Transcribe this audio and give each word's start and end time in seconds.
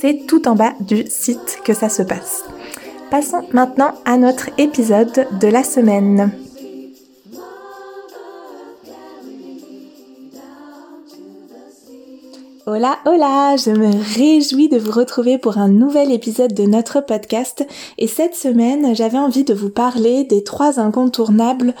c'est 0.00 0.26
tout 0.26 0.48
en 0.48 0.54
bas 0.54 0.74
du 0.80 1.04
site 1.08 1.60
que 1.64 1.74
ça 1.74 1.88
se 1.88 2.02
passe. 2.02 2.44
Passons 3.10 3.46
maintenant 3.52 3.94
à 4.04 4.16
notre 4.16 4.50
épisode 4.58 5.26
de 5.40 5.48
la 5.48 5.62
semaine. 5.62 6.45
Hola, 12.68 12.96
hola, 13.06 13.54
je 13.56 13.70
me 13.70 13.92
réjouis 14.16 14.68
de 14.68 14.76
vous 14.76 14.90
retrouver 14.90 15.38
pour 15.38 15.56
un 15.56 15.68
nouvel 15.68 16.10
épisode 16.10 16.52
de 16.52 16.64
notre 16.64 17.00
podcast 17.00 17.64
et 17.96 18.08
cette 18.08 18.34
semaine 18.34 18.92
j'avais 18.92 19.18
envie 19.18 19.44
de 19.44 19.54
vous 19.54 19.70
parler 19.70 20.24
des 20.24 20.42
trois 20.42 20.80
incontournables 20.80 21.74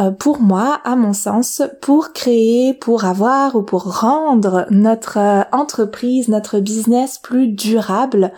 euh, 0.00 0.10
pour 0.10 0.40
moi, 0.40 0.80
à 0.82 0.96
mon 0.96 1.12
sens, 1.12 1.62
pour 1.80 2.12
créer, 2.12 2.74
pour 2.74 3.04
avoir 3.04 3.54
ou 3.54 3.62
pour 3.62 4.00
rendre 4.00 4.66
notre 4.70 5.18
euh, 5.20 5.42
entreprise, 5.52 6.26
notre 6.26 6.58
business 6.58 7.18
plus 7.18 7.46
durable, 7.46 8.32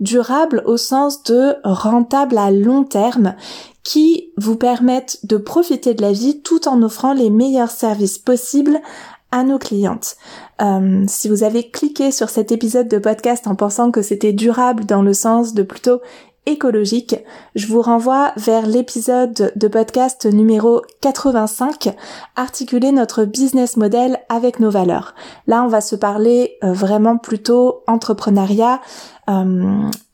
durable 0.00 0.62
au 0.66 0.76
sens 0.76 1.22
de 1.22 1.54
rentable 1.64 2.36
à 2.36 2.50
long 2.50 2.84
terme 2.84 3.36
qui 3.84 4.32
vous 4.36 4.56
permettent 4.56 5.24
de 5.24 5.38
profiter 5.38 5.94
de 5.94 6.02
la 6.02 6.12
vie 6.12 6.42
tout 6.42 6.68
en 6.68 6.82
offrant 6.82 7.14
les 7.14 7.30
meilleurs 7.30 7.70
services 7.70 8.18
possibles 8.18 8.82
à 9.30 9.44
nos 9.44 9.58
clientes. 9.58 10.16
Euh, 10.60 11.04
si 11.06 11.28
vous 11.28 11.44
avez 11.44 11.70
cliqué 11.70 12.10
sur 12.10 12.30
cet 12.30 12.50
épisode 12.52 12.88
de 12.88 12.98
podcast 12.98 13.46
en 13.46 13.54
pensant 13.54 13.90
que 13.90 14.02
c'était 14.02 14.32
durable 14.32 14.84
dans 14.84 15.02
le 15.02 15.12
sens 15.12 15.54
de 15.54 15.62
plutôt 15.62 16.00
écologique, 16.46 17.14
je 17.54 17.66
vous 17.66 17.82
renvoie 17.82 18.32
vers 18.36 18.66
l'épisode 18.66 19.52
de 19.54 19.68
podcast 19.68 20.24
numéro 20.24 20.80
85, 21.02 21.94
articuler 22.36 22.90
notre 22.90 23.24
business 23.24 23.76
model 23.76 24.18
avec 24.30 24.58
nos 24.58 24.70
valeurs. 24.70 25.14
Là, 25.46 25.62
on 25.62 25.68
va 25.68 25.82
se 25.82 25.94
parler 25.94 26.56
euh, 26.64 26.72
vraiment 26.72 27.18
plutôt 27.18 27.82
entrepreneuriat, 27.86 28.80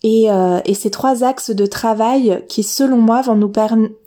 et, 0.03 0.31
euh, 0.31 0.59
et, 0.65 0.75
ces 0.75 0.91
trois 0.91 1.23
axes 1.23 1.51
de 1.51 1.67
travail 1.67 2.43
qui, 2.49 2.63
selon 2.63 2.97
moi, 2.97 3.23
vont 3.23 3.37
nous, 3.37 3.53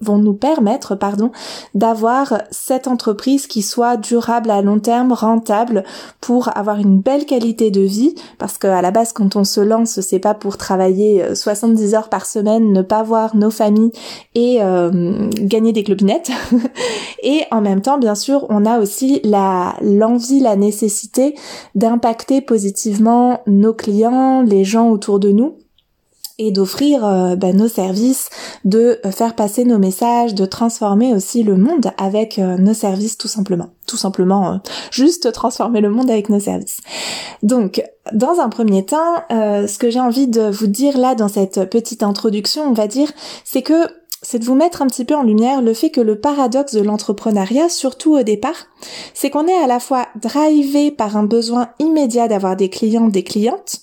vont 0.02 0.18
nous 0.18 0.34
permettre 0.34 0.96
pardon, 0.96 1.32
d'avoir 1.74 2.42
cette 2.52 2.88
entreprise 2.88 3.48
qui 3.48 3.62
soit 3.62 3.96
durable 3.96 4.52
à 4.52 4.62
long 4.62 4.80
terme, 4.80 5.14
rentable, 5.14 5.84
pour 6.20 6.56
avoir 6.56 6.78
une 6.78 7.00
belle 7.00 7.26
qualité 7.26 7.72
de 7.72 7.82
vie. 7.82 8.16
Parce 8.38 8.58
qu'à 8.58 8.82
la 8.82 8.92
base, 8.92 9.14
quand 9.14 9.38
on 9.38 9.44
se 9.44 9.62
lance, 9.62 10.02
c'est 10.02 10.20
pas 10.20 10.34
pour 10.34 10.58
travailler 10.58 11.34
70 11.34 11.94
euh, 11.94 11.98
heures 11.98 12.10
par 12.10 12.26
semaine, 12.26 12.74
ne 12.74 12.82
pas 12.82 13.02
voir 13.02 13.36
nos 13.36 13.50
familles 13.50 13.92
et 14.36 14.58
euh, 14.62 15.30
gagner 15.32 15.72
des 15.72 15.84
clopinettes. 15.84 16.32
et 17.24 17.44
en 17.50 17.62
même 17.62 17.82
temps, 17.82 17.98
bien 17.98 18.16
sûr, 18.16 18.46
on 18.50 18.66
a 18.66 18.80
aussi 18.80 19.22
la 19.24 19.76
l'envie, 19.82 20.42
la 20.42 20.58
nécessité 20.58 21.34
d'impacter 21.76 22.42
positivement 22.42 23.42
nos 23.48 23.74
clients, 23.74 24.44
les 24.44 24.64
gens 24.64 24.97
autour 24.98 25.20
de 25.20 25.30
nous 25.30 25.58
et 26.40 26.52
d'offrir 26.52 27.02
bah, 27.36 27.54
nos 27.54 27.68
services, 27.68 28.30
de 28.64 29.00
euh, 29.06 29.12
faire 29.12 29.36
passer 29.36 29.66
nos 29.66 29.80
messages, 29.80 30.36
de 30.36 30.46
transformer 30.46 31.14
aussi 31.14 31.44
le 31.44 31.56
monde 31.56 31.92
avec 31.98 32.38
euh, 32.38 32.58
nos 32.58 32.74
services 32.74 33.18
tout 33.18 33.28
simplement. 33.28 33.70
Tout 33.88 33.98
simplement, 33.98 34.60
juste 34.92 35.32
transformer 35.32 35.80
le 35.80 35.90
monde 35.90 36.12
avec 36.12 36.30
nos 36.30 36.40
services. 36.40 36.82
Donc, 37.42 37.82
dans 38.12 38.40
un 38.40 38.50
premier 38.50 38.86
temps, 38.86 39.24
ce 39.30 39.78
que 39.78 39.90
j'ai 39.90 40.02
envie 40.02 40.28
de 40.28 40.42
vous 40.42 40.68
dire 40.68 40.98
là 40.98 41.16
dans 41.16 41.30
cette 41.30 41.70
petite 41.70 42.04
introduction, 42.04 42.64
on 42.64 42.74
va 42.74 42.88
dire, 42.88 43.10
c'est 43.46 43.62
que 43.62 43.88
c'est 44.22 44.40
de 44.40 44.46
vous 44.46 44.56
mettre 44.56 44.82
un 44.82 44.88
petit 44.88 45.06
peu 45.06 45.16
en 45.16 45.24
lumière 45.24 45.62
le 45.62 45.74
fait 45.74 45.90
que 45.90 46.02
le 46.02 46.20
paradoxe 46.20 46.74
de 46.74 46.82
l'entrepreneuriat, 46.82 47.70
surtout 47.70 48.18
au 48.18 48.24
départ, 48.24 48.68
c'est 49.14 49.30
qu'on 49.30 49.48
est 49.48 49.58
à 49.58 49.68
la 49.68 49.80
fois 49.80 50.08
drivé 50.22 50.92
par 50.92 51.16
un 51.16 51.24
besoin 51.24 51.70
immédiat 51.80 52.28
d'avoir 52.28 52.56
des 52.58 52.70
clients, 52.70 53.08
des 53.08 53.24
clientes, 53.24 53.82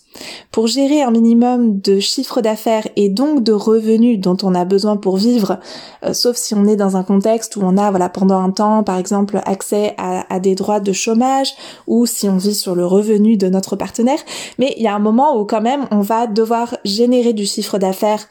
pour 0.50 0.66
gérer 0.66 1.02
un 1.02 1.10
minimum 1.10 1.80
de 1.80 2.00
chiffre 2.00 2.40
d'affaires 2.40 2.86
et 2.96 3.08
donc 3.08 3.42
de 3.42 3.52
revenus 3.52 4.20
dont 4.20 4.36
on 4.42 4.54
a 4.54 4.64
besoin 4.64 4.96
pour 4.96 5.16
vivre, 5.16 5.58
euh, 6.04 6.12
sauf 6.12 6.36
si 6.36 6.54
on 6.54 6.66
est 6.66 6.76
dans 6.76 6.96
un 6.96 7.02
contexte 7.02 7.56
où 7.56 7.60
on 7.62 7.76
a, 7.76 7.90
voilà, 7.90 8.08
pendant 8.08 8.40
un 8.40 8.50
temps, 8.50 8.82
par 8.82 8.98
exemple, 8.98 9.40
accès 9.44 9.94
à, 9.98 10.32
à, 10.32 10.40
des 10.40 10.54
droits 10.54 10.80
de 10.80 10.92
chômage 10.92 11.54
ou 11.86 12.06
si 12.06 12.28
on 12.28 12.36
vit 12.36 12.54
sur 12.54 12.74
le 12.74 12.86
revenu 12.86 13.36
de 13.36 13.48
notre 13.48 13.76
partenaire. 13.76 14.20
Mais 14.58 14.74
il 14.76 14.82
y 14.82 14.88
a 14.88 14.94
un 14.94 15.00
moment 15.00 15.38
où 15.38 15.44
quand 15.44 15.62
même 15.62 15.86
on 15.90 16.00
va 16.00 16.26
devoir 16.26 16.76
générer 16.84 17.32
du 17.32 17.46
chiffre 17.46 17.78
d'affaires 17.78 18.28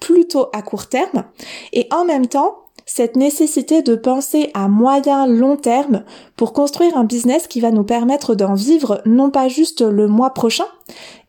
plutôt 0.00 0.48
à 0.52 0.62
court 0.62 0.86
terme 0.86 1.24
et 1.72 1.88
en 1.90 2.04
même 2.04 2.26
temps 2.26 2.56
cette 2.86 3.16
nécessité 3.16 3.82
de 3.82 3.94
penser 3.94 4.50
à 4.52 4.68
moyen 4.68 5.26
long 5.26 5.56
terme 5.56 6.04
pour 6.36 6.52
construire 6.52 6.96
un 6.96 7.04
business 7.04 7.46
qui 7.46 7.60
va 7.60 7.70
nous 7.70 7.84
permettre 7.84 8.34
d'en 8.34 8.54
vivre 8.54 9.00
non 9.06 9.30
pas 9.30 9.48
juste 9.48 9.80
le 9.80 10.06
mois 10.06 10.34
prochain 10.34 10.66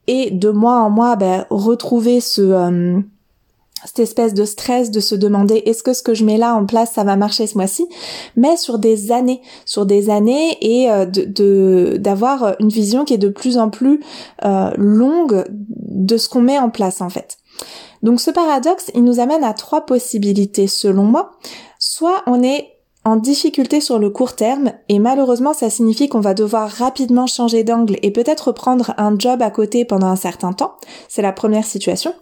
et 0.07 0.31
de 0.31 0.49
mois 0.49 0.81
en 0.81 0.89
mois 0.89 1.15
ben, 1.15 1.45
retrouver 1.49 2.19
ce 2.19 2.41
euh, 2.41 2.99
cette 3.85 3.99
espèce 3.99 4.33
de 4.33 4.45
stress 4.45 4.89
de 4.89 4.99
se 4.99 5.13
demander 5.13 5.61
est-ce 5.65 5.83
que 5.83 5.93
ce 5.93 6.01
que 6.01 6.15
je 6.15 6.25
mets 6.25 6.37
là 6.37 6.55
en 6.55 6.65
place 6.65 6.93
ça 6.93 7.03
va 7.03 7.15
marcher 7.15 7.45
ce 7.47 7.55
mois-ci? 7.55 7.87
Mais 8.35 8.57
sur 8.57 8.79
des 8.79 9.11
années 9.11 9.41
sur 9.65 9.85
des 9.85 10.09
années 10.09 10.57
et 10.61 10.89
euh, 10.89 11.05
de 11.05 11.97
d'avoir 11.97 12.55
une 12.59 12.69
vision 12.69 13.05
qui 13.05 13.13
est 13.13 13.19
de 13.19 13.29
plus 13.29 13.57
en 13.57 13.69
plus 13.69 14.01
euh, 14.43 14.71
longue 14.77 15.45
de 15.49 16.17
ce 16.17 16.29
qu'on 16.29 16.41
met 16.41 16.59
en 16.59 16.69
place 16.69 17.01
en 17.01 17.09
fait 17.09 17.37
donc 18.05 18.21
ce 18.21 18.29
paradoxe, 18.29 18.91
il 18.93 19.03
nous 19.03 19.19
amène 19.19 19.43
à 19.43 19.53
trois 19.53 19.87
possibilités 19.87 20.67
selon 20.67 21.05
moi. 21.05 21.31
Soit 21.79 22.21
on 22.27 22.43
est 22.43 22.74
en 23.05 23.15
difficulté 23.15 23.79
sur 23.79 23.99
le 23.99 24.09
court 24.09 24.35
terme 24.35 24.71
et 24.89 24.97
malheureusement 24.97 25.53
ça 25.53 25.69
signifie 25.69 26.09
qu'on 26.09 26.19
va 26.19 26.33
devoir 26.33 26.69
rapidement 26.69 27.27
changer 27.27 27.63
d'angle 27.63 27.97
et 28.01 28.09
peut-être 28.09 28.51
prendre 28.51 28.95
un 28.97 29.17
job 29.17 29.43
à 29.43 29.51
côté 29.51 29.85
pendant 29.85 30.07
un 30.07 30.15
certain 30.15 30.53
temps. 30.53 30.73
C'est 31.07 31.21
la 31.21 31.31
première 31.31 31.65
situation. 31.65 32.13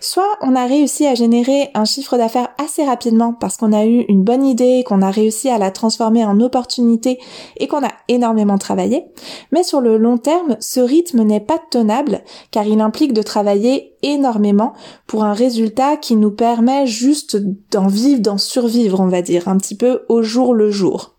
Soit 0.00 0.28
on 0.40 0.56
a 0.56 0.66
réussi 0.66 1.06
à 1.06 1.14
générer 1.14 1.70
un 1.74 1.84
chiffre 1.84 2.18
d'affaires 2.18 2.48
assez 2.62 2.84
rapidement 2.84 3.32
parce 3.32 3.56
qu'on 3.56 3.72
a 3.72 3.86
eu 3.86 4.04
une 4.08 4.24
bonne 4.24 4.44
idée, 4.44 4.84
qu'on 4.84 5.00
a 5.00 5.10
réussi 5.10 5.48
à 5.48 5.58
la 5.58 5.70
transformer 5.70 6.24
en 6.24 6.40
opportunité 6.40 7.20
et 7.56 7.68
qu'on 7.68 7.84
a 7.84 7.92
énormément 8.08 8.58
travaillé. 8.58 9.04
Mais 9.52 9.62
sur 9.62 9.80
le 9.80 9.96
long 9.96 10.18
terme, 10.18 10.56
ce 10.58 10.80
rythme 10.80 11.22
n'est 11.22 11.40
pas 11.40 11.60
tenable 11.70 12.22
car 12.50 12.66
il 12.66 12.80
implique 12.80 13.12
de 13.12 13.22
travailler 13.22 13.91
énormément 14.02 14.72
pour 15.06 15.24
un 15.24 15.32
résultat 15.32 15.96
qui 15.96 16.16
nous 16.16 16.30
permet 16.30 16.86
juste 16.86 17.36
d'en 17.70 17.86
vivre, 17.86 18.20
d'en 18.20 18.38
survivre, 18.38 19.00
on 19.00 19.08
va 19.08 19.22
dire, 19.22 19.48
un 19.48 19.56
petit 19.56 19.76
peu 19.76 20.02
au 20.08 20.22
jour 20.22 20.54
le 20.54 20.70
jour. 20.70 21.14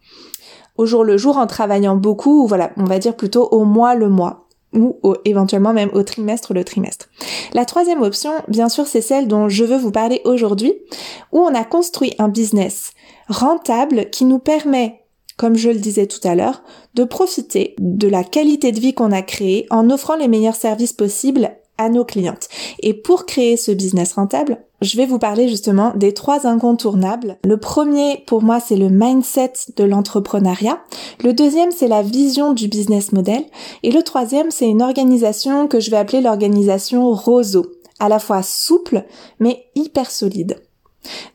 Au 0.78 0.86
jour 0.86 1.04
le 1.04 1.18
jour 1.18 1.38
en 1.38 1.48
travaillant 1.48 1.96
beaucoup, 1.96 2.44
ou 2.44 2.48
voilà, 2.48 2.72
on 2.78 2.86
va 2.86 3.00
dire 3.00 3.16
plutôt 3.16 3.48
au 3.52 3.64
mois 3.64 3.96
le 3.96 4.10
mois 4.10 4.48
ou 4.74 4.98
éventuellement 5.24 5.72
même 5.72 5.92
au 5.94 6.02
trimestre 6.02 6.56
le 6.56 6.64
trimestre. 6.64 7.08
La 7.54 7.64
troisième 7.64 8.02
option, 8.02 8.32
bien 8.48 8.70
sûr, 8.70 8.88
c'est 8.88 9.02
celle 9.02 9.28
dont 9.28 9.48
je 9.48 9.64
veux 9.66 9.78
vous 9.78 9.92
parler 9.92 10.22
aujourd'hui, 10.26 10.74
où 11.32 11.42
on 11.42 11.54
a 11.54 11.64
construit 11.64 12.16
un 12.18 12.28
business 12.28 12.92
rentable 13.28 14.10
qui 14.10 14.26
nous 14.26 14.40
permet 14.40 15.04
comme 15.38 15.56
je 15.56 15.70
le 15.70 15.80
disais 15.80 16.08
tout 16.08 16.26
à 16.28 16.36
l'heure, 16.36 16.64
de 16.94 17.04
profiter 17.04 17.76
de 17.80 18.08
la 18.08 18.24
qualité 18.24 18.72
de 18.72 18.80
vie 18.80 18.94
qu'on 18.94 19.12
a 19.12 19.22
créée 19.22 19.66
en 19.72 19.90
offrant 19.90 20.16
les 20.16 20.28
meilleurs 20.28 20.56
services 20.56 20.94
possibles 20.94 21.52
à 21.78 21.90
nos 21.90 22.06
clientes. 22.06 22.50
Et 22.80 22.94
pour 22.94 23.26
créer 23.26 23.58
ce 23.58 23.72
business 23.72 24.14
rentable, 24.14 24.60
je 24.82 24.98
vais 24.98 25.06
vous 25.06 25.20
parler 25.20 25.48
justement 25.48 25.94
des 25.96 26.14
trois 26.14 26.46
incontournables. 26.46 27.38
Le 27.44 27.58
premier, 27.58 28.24
pour 28.28 28.44
moi, 28.44 28.60
c'est 28.60 28.76
le 28.76 28.90
mindset 28.90 29.54
de 29.78 29.84
l'entrepreneuriat. 29.84 30.80
Le 31.24 31.34
deuxième, 31.34 31.72
c'est 31.72 31.88
la 31.88 32.02
vision 32.02 32.54
du 32.54 32.68
business 32.68 33.14
model. 33.14 33.44
Et 33.84 33.92
le 33.92 34.04
troisième, 34.04 34.52
c'est 34.52 34.68
une 34.68 34.82
organisation 34.82 35.68
que 35.68 35.80
je 35.80 35.90
vais 35.90 35.98
appeler 35.98 36.22
l'organisation 36.22 37.12
Roseau, 37.14 37.66
à 38.00 38.10
la 38.10 38.20
fois 38.20 38.44
souple, 38.44 39.06
mais 39.40 39.66
hyper 39.76 40.12
solide. 40.12 40.58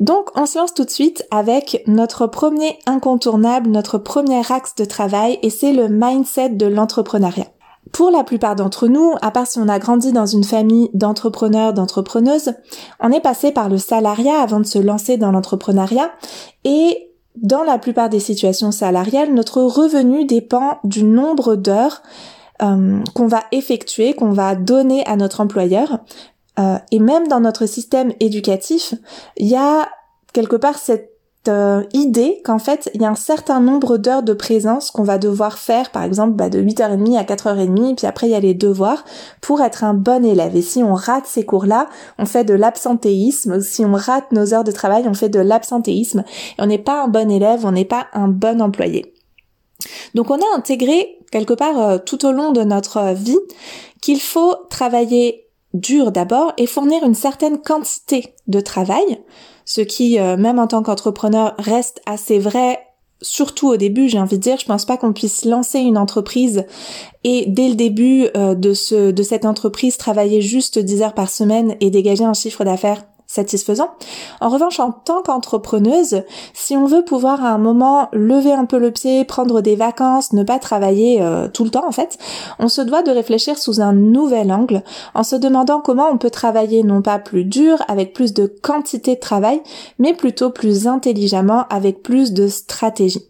Donc, 0.00 0.30
on 0.34 0.46
se 0.46 0.58
lance 0.58 0.74
tout 0.74 0.84
de 0.84 0.90
suite 0.90 1.26
avec 1.30 1.82
notre 1.86 2.26
premier 2.26 2.78
incontournable, 2.86 3.70
notre 3.70 3.98
premier 3.98 4.40
axe 4.50 4.74
de 4.76 4.84
travail, 4.84 5.38
et 5.42 5.50
c'est 5.50 5.72
le 5.72 5.88
mindset 5.88 6.50
de 6.50 6.66
l'entrepreneuriat. 6.66 7.48
Pour 7.92 8.10
la 8.10 8.24
plupart 8.24 8.56
d'entre 8.56 8.88
nous, 8.88 9.14
à 9.22 9.30
part 9.30 9.46
si 9.46 9.58
on 9.58 9.68
a 9.68 9.78
grandi 9.78 10.12
dans 10.12 10.26
une 10.26 10.44
famille 10.44 10.90
d'entrepreneurs, 10.94 11.72
d'entrepreneuses, 11.72 12.52
on 13.00 13.12
est 13.12 13.20
passé 13.20 13.52
par 13.52 13.68
le 13.68 13.78
salariat 13.78 14.40
avant 14.40 14.60
de 14.60 14.66
se 14.66 14.78
lancer 14.78 15.16
dans 15.16 15.32
l'entrepreneuriat 15.32 16.10
et 16.64 17.10
dans 17.36 17.62
la 17.62 17.78
plupart 17.78 18.08
des 18.08 18.20
situations 18.20 18.72
salariales, 18.72 19.32
notre 19.32 19.62
revenu 19.62 20.24
dépend 20.24 20.78
du 20.84 21.04
nombre 21.04 21.54
d'heures 21.54 22.02
euh, 22.62 23.00
qu'on 23.14 23.26
va 23.28 23.44
effectuer, 23.52 24.14
qu'on 24.14 24.32
va 24.32 24.56
donner 24.56 25.06
à 25.06 25.16
notre 25.16 25.40
employeur. 25.40 26.00
Euh, 26.58 26.78
et 26.90 26.98
même 26.98 27.28
dans 27.28 27.40
notre 27.40 27.66
système 27.66 28.12
éducatif, 28.18 28.94
il 29.36 29.46
y 29.46 29.54
a 29.54 29.88
quelque 30.32 30.56
part 30.56 30.78
cette 30.78 31.17
euh, 31.48 31.82
idée 31.92 32.40
qu'en 32.44 32.58
fait, 32.58 32.90
il 32.94 33.02
y 33.02 33.04
a 33.04 33.10
un 33.10 33.14
certain 33.14 33.60
nombre 33.60 33.96
d'heures 33.96 34.22
de 34.22 34.32
présence 34.32 34.90
qu'on 34.90 35.02
va 35.02 35.18
devoir 35.18 35.58
faire, 35.58 35.90
par 35.90 36.02
exemple, 36.02 36.34
bah, 36.34 36.48
de 36.48 36.60
8h30 36.60 37.16
à 37.16 37.24
4h30, 37.24 37.96
puis 37.96 38.06
après 38.06 38.28
il 38.28 38.30
y 38.30 38.34
a 38.34 38.40
les 38.40 38.54
devoirs, 38.54 39.04
pour 39.40 39.60
être 39.60 39.84
un 39.84 39.94
bon 39.94 40.24
élève. 40.24 40.54
Et 40.56 40.62
si 40.62 40.82
on 40.82 40.94
rate 40.94 41.26
ces 41.26 41.44
cours-là, 41.44 41.88
on 42.18 42.26
fait 42.26 42.44
de 42.44 42.54
l'absentéisme. 42.54 43.60
Si 43.60 43.84
on 43.84 43.92
rate 43.92 44.30
nos 44.32 44.54
heures 44.54 44.64
de 44.64 44.72
travail, 44.72 45.04
on 45.08 45.14
fait 45.14 45.28
de 45.28 45.40
l'absentéisme. 45.40 46.24
Et 46.58 46.62
on 46.62 46.66
n'est 46.66 46.78
pas 46.78 47.02
un 47.02 47.08
bon 47.08 47.30
élève, 47.30 47.64
on 47.64 47.72
n'est 47.72 47.84
pas 47.84 48.06
un 48.12 48.28
bon 48.28 48.60
employé. 48.60 49.14
Donc 50.14 50.30
on 50.30 50.36
a 50.36 50.56
intégré 50.56 51.18
quelque 51.30 51.54
part 51.54 51.80
euh, 51.80 51.98
tout 51.98 52.24
au 52.26 52.32
long 52.32 52.52
de 52.52 52.62
notre 52.62 53.12
vie 53.14 53.38
qu'il 54.00 54.20
faut 54.20 54.54
travailler 54.70 55.48
dur 55.74 56.12
d'abord 56.12 56.52
et 56.56 56.66
fournir 56.66 57.04
une 57.04 57.14
certaine 57.14 57.58
quantité 57.58 58.34
de 58.46 58.60
travail 58.60 59.20
ce 59.68 59.82
qui, 59.82 60.18
euh, 60.18 60.38
même 60.38 60.58
en 60.58 60.66
tant 60.66 60.82
qu'entrepreneur, 60.82 61.54
reste 61.58 62.00
assez 62.06 62.38
vrai 62.38 62.80
surtout 63.20 63.68
au 63.68 63.76
début, 63.76 64.08
j'ai 64.08 64.18
envie 64.18 64.38
de 64.38 64.42
dire, 64.42 64.56
je 64.58 64.64
pense 64.64 64.86
pas 64.86 64.96
qu'on 64.96 65.12
puisse 65.12 65.44
lancer 65.44 65.80
une 65.80 65.98
entreprise 65.98 66.64
et 67.24 67.44
dès 67.48 67.68
le 67.68 67.74
début 67.74 68.28
euh, 68.36 68.54
de 68.54 69.10
de 69.10 69.22
cette 69.22 69.44
entreprise 69.44 69.98
travailler 69.98 70.40
juste 70.40 70.78
10 70.78 71.02
heures 71.02 71.14
par 71.14 71.28
semaine 71.28 71.74
et 71.80 71.90
dégager 71.90 72.24
un 72.24 72.32
chiffre 72.32 72.64
d'affaires 72.64 73.04
satisfaisant. 73.28 73.90
En 74.40 74.48
revanche, 74.48 74.80
en 74.80 74.90
tant 74.90 75.22
qu'entrepreneuse, 75.22 76.22
si 76.54 76.76
on 76.76 76.86
veut 76.86 77.04
pouvoir 77.04 77.44
à 77.44 77.50
un 77.50 77.58
moment 77.58 78.08
lever 78.12 78.52
un 78.52 78.64
peu 78.64 78.78
le 78.78 78.90
pied, 78.90 79.24
prendre 79.24 79.60
des 79.60 79.76
vacances, 79.76 80.32
ne 80.32 80.42
pas 80.42 80.58
travailler 80.58 81.20
euh, 81.20 81.46
tout 81.46 81.62
le 81.62 81.70
temps 81.70 81.86
en 81.86 81.92
fait, 81.92 82.18
on 82.58 82.68
se 82.68 82.80
doit 82.80 83.02
de 83.02 83.10
réfléchir 83.10 83.58
sous 83.58 83.82
un 83.82 83.92
nouvel 83.92 84.50
angle 84.50 84.82
en 85.14 85.22
se 85.22 85.36
demandant 85.36 85.80
comment 85.80 86.08
on 86.10 86.16
peut 86.16 86.30
travailler 86.30 86.82
non 86.82 87.02
pas 87.02 87.18
plus 87.18 87.44
dur 87.44 87.76
avec 87.86 88.14
plus 88.14 88.32
de 88.32 88.46
quantité 88.46 89.14
de 89.14 89.20
travail, 89.20 89.60
mais 89.98 90.14
plutôt 90.14 90.48
plus 90.48 90.86
intelligemment 90.86 91.66
avec 91.68 92.02
plus 92.02 92.32
de 92.32 92.48
stratégie. 92.48 93.28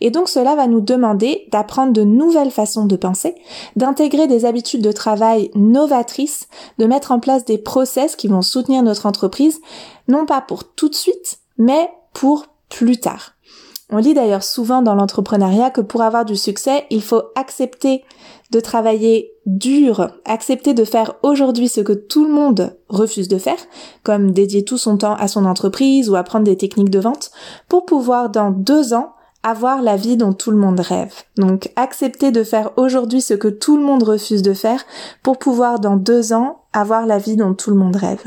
Et 0.00 0.10
donc 0.10 0.28
cela 0.28 0.54
va 0.54 0.66
nous 0.66 0.80
demander 0.80 1.46
d'apprendre 1.50 1.92
de 1.92 2.02
nouvelles 2.02 2.50
façons 2.50 2.86
de 2.86 2.96
penser, 2.96 3.34
d'intégrer 3.76 4.26
des 4.26 4.44
habitudes 4.44 4.82
de 4.82 4.92
travail 4.92 5.50
novatrices, 5.54 6.48
de 6.78 6.86
mettre 6.86 7.12
en 7.12 7.20
place 7.20 7.44
des 7.44 7.58
process 7.58 8.16
qui 8.16 8.28
vont 8.28 8.42
soutenir 8.42 8.82
notre 8.82 9.06
entreprise, 9.06 9.60
non 10.08 10.26
pas 10.26 10.40
pour 10.40 10.64
tout 10.64 10.88
de 10.88 10.94
suite, 10.94 11.38
mais 11.56 11.90
pour 12.12 12.46
plus 12.68 12.98
tard. 12.98 13.32
On 13.90 13.96
lit 13.96 14.12
d'ailleurs 14.12 14.42
souvent 14.42 14.82
dans 14.82 14.94
l'entrepreneuriat 14.94 15.70
que 15.70 15.80
pour 15.80 16.02
avoir 16.02 16.26
du 16.26 16.36
succès, 16.36 16.84
il 16.90 17.02
faut 17.02 17.22
accepter 17.36 18.04
de 18.50 18.60
travailler 18.60 19.32
dur, 19.46 20.10
accepter 20.26 20.74
de 20.74 20.84
faire 20.84 21.14
aujourd'hui 21.22 21.68
ce 21.68 21.80
que 21.80 21.94
tout 21.94 22.24
le 22.24 22.32
monde 22.32 22.76
refuse 22.88 23.28
de 23.28 23.38
faire, 23.38 23.58
comme 24.02 24.32
dédier 24.32 24.64
tout 24.64 24.76
son 24.76 24.98
temps 24.98 25.14
à 25.14 25.26
son 25.26 25.46
entreprise 25.46 26.10
ou 26.10 26.16
apprendre 26.16 26.44
des 26.44 26.56
techniques 26.56 26.90
de 26.90 26.98
vente, 26.98 27.30
pour 27.68 27.86
pouvoir 27.86 28.28
dans 28.28 28.50
deux 28.50 28.92
ans 28.92 29.14
avoir 29.42 29.82
la 29.82 29.96
vie 29.96 30.16
dont 30.16 30.32
tout 30.32 30.50
le 30.50 30.56
monde 30.56 30.80
rêve. 30.80 31.14
Donc 31.36 31.70
accepter 31.76 32.30
de 32.30 32.42
faire 32.42 32.70
aujourd'hui 32.76 33.20
ce 33.20 33.34
que 33.34 33.48
tout 33.48 33.76
le 33.76 33.84
monde 33.84 34.02
refuse 34.02 34.42
de 34.42 34.54
faire 34.54 34.84
pour 35.22 35.38
pouvoir 35.38 35.80
dans 35.80 35.96
deux 35.96 36.32
ans 36.32 36.62
avoir 36.72 37.06
la 37.06 37.18
vie 37.18 37.36
dont 37.36 37.54
tout 37.54 37.70
le 37.70 37.76
monde 37.76 37.96
rêve. 37.96 38.24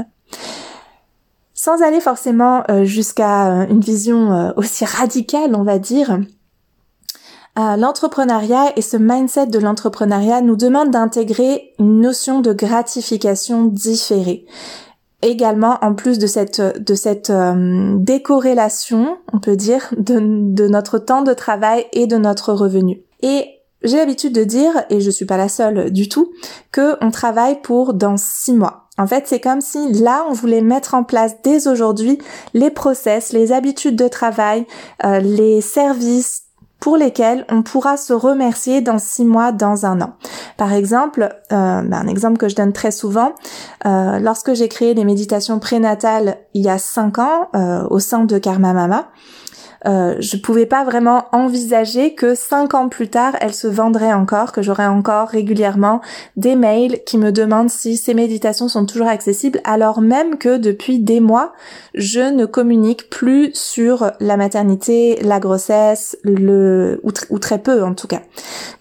Sans 1.54 1.84
aller 1.84 2.00
forcément 2.00 2.64
euh, 2.72 2.86
jusqu'à 2.86 3.52
euh, 3.52 3.68
une 3.68 3.82
vision 3.82 4.34
euh, 4.34 4.52
aussi 4.56 4.84
radicale, 4.84 5.56
on 5.56 5.64
va 5.64 5.78
dire, 5.78 6.20
l'entrepreneuriat 7.58 8.72
et 8.78 8.82
ce 8.82 8.98
mindset 8.98 9.48
de 9.48 9.60
l'entrepreneuriat 9.60 10.42
nous 10.42 10.56
demande 10.56 10.90
d'intégrer 10.90 11.74
une 11.78 12.02
notion 12.02 12.40
de 12.40 12.54
gratification 12.54 13.66
différée 13.66 14.48
également 15.22 15.78
en 15.82 15.94
plus 15.94 16.20
de 16.20 16.28
cette 16.28 16.62
de 16.62 16.96
cette 16.96 17.30
euh, 17.30 17.96
décorrélation, 17.98 19.18
on 19.34 19.40
peut 19.40 19.56
dire, 19.56 19.94
de, 19.98 20.20
de 20.54 20.68
notre 20.68 20.98
temps 20.98 21.22
de 21.22 21.34
travail 21.34 21.86
et 21.94 22.08
de 22.08 22.18
notre 22.18 22.54
revenu. 22.54 23.02
Et 23.22 23.62
j'ai 23.84 23.98
l'habitude 23.98 24.34
de 24.34 24.44
dire, 24.44 24.86
et 24.90 25.02
je 25.02 25.10
suis 25.10 25.26
pas 25.26 25.38
la 25.38 25.50
seule 25.50 25.92
du 25.92 26.08
tout, 26.08 26.32
que 26.72 26.98
on 27.02 27.12
travaille 27.12 27.62
pour 27.62 27.94
dans 27.94 28.18
six 28.18 28.54
mois. 28.54 28.90
En 28.98 29.08
fait, 29.08 29.24
c'est 29.26 29.40
comme 29.40 29.62
si 29.62 29.94
là, 29.94 30.26
on 30.30 30.34
voulait 30.34 30.62
mettre 30.62 30.94
en 30.94 31.04
place 31.04 31.36
dès 31.44 31.68
aujourd'hui 31.68 32.20
les 32.54 32.70
process, 32.70 33.34
les 33.34 33.52
habitudes 33.52 33.96
de 33.96 34.08
travail, 34.08 34.68
euh, 35.04 35.20
les 35.20 35.62
services, 35.62 36.41
pour 36.82 36.98
lesquels 36.98 37.46
on 37.50 37.62
pourra 37.62 37.96
se 37.96 38.12
remercier 38.12 38.82
dans 38.82 38.98
six 38.98 39.24
mois, 39.24 39.54
dans 39.54 39.86
un 39.86 40.02
an. 40.02 40.16
Par 40.58 40.74
exemple, 40.74 41.30
euh, 41.54 41.82
ben, 41.82 41.94
un 41.94 42.08
exemple 42.08 42.38
que 42.38 42.50
je 42.50 42.56
donne 42.56 42.74
très 42.74 42.92
souvent, 42.92 43.34
euh, 43.86 44.20
lorsque 44.20 44.54
j'ai 44.54 44.68
créé 44.68 44.94
les 44.94 45.06
méditations 45.06 45.60
prénatales 45.60 46.38
il 46.54 46.64
y 46.64 46.70
a 46.70 46.80
cinq 46.80 47.20
ans 47.20 47.50
euh, 47.56 47.86
au 47.90 48.00
sein 48.00 48.26
de 48.26 48.38
Karma 48.40 48.74
Mama, 48.74 49.10
euh, 49.86 50.16
je 50.20 50.38
pouvais 50.38 50.66
pas 50.66 50.84
vraiment 50.84 51.26
envisager 51.32 52.14
que 52.14 52.36
cinq 52.36 52.74
ans 52.74 52.90
plus 52.90 53.10
tard, 53.10 53.36
elle 53.42 53.54
se 53.54 53.68
vendrait 53.68 54.14
encore, 54.14 54.52
que 54.52 54.62
j'aurais 54.62 54.86
encore 54.86 55.30
régulièrement 55.30 56.02
des 56.36 56.56
mails 56.56 57.04
qui 57.06 57.18
me 57.18 57.32
demandent 57.32 57.70
si 57.70 57.98
ces 57.98 58.14
méditations 58.14 58.68
sont 58.68 58.86
toujours 58.86 59.08
accessibles, 59.08 59.62
alors 59.64 60.02
même 60.02 60.38
que 60.38 60.58
depuis 60.58 61.00
des 61.00 61.20
mois, 61.20 61.54
je 61.96 62.20
ne 62.20 62.46
communique 62.46 63.10
plus 63.10 63.52
sur 63.54 64.12
la 64.20 64.38
maternité, 64.38 65.20
la 65.24 65.40
grossesse, 65.40 66.18
le 66.24 67.00
ou, 67.04 67.12
ou 67.30 67.40
très 67.40 67.60
peu 67.60 67.84
en 67.84 67.94
tout 67.94 68.08
cas. 68.08 68.22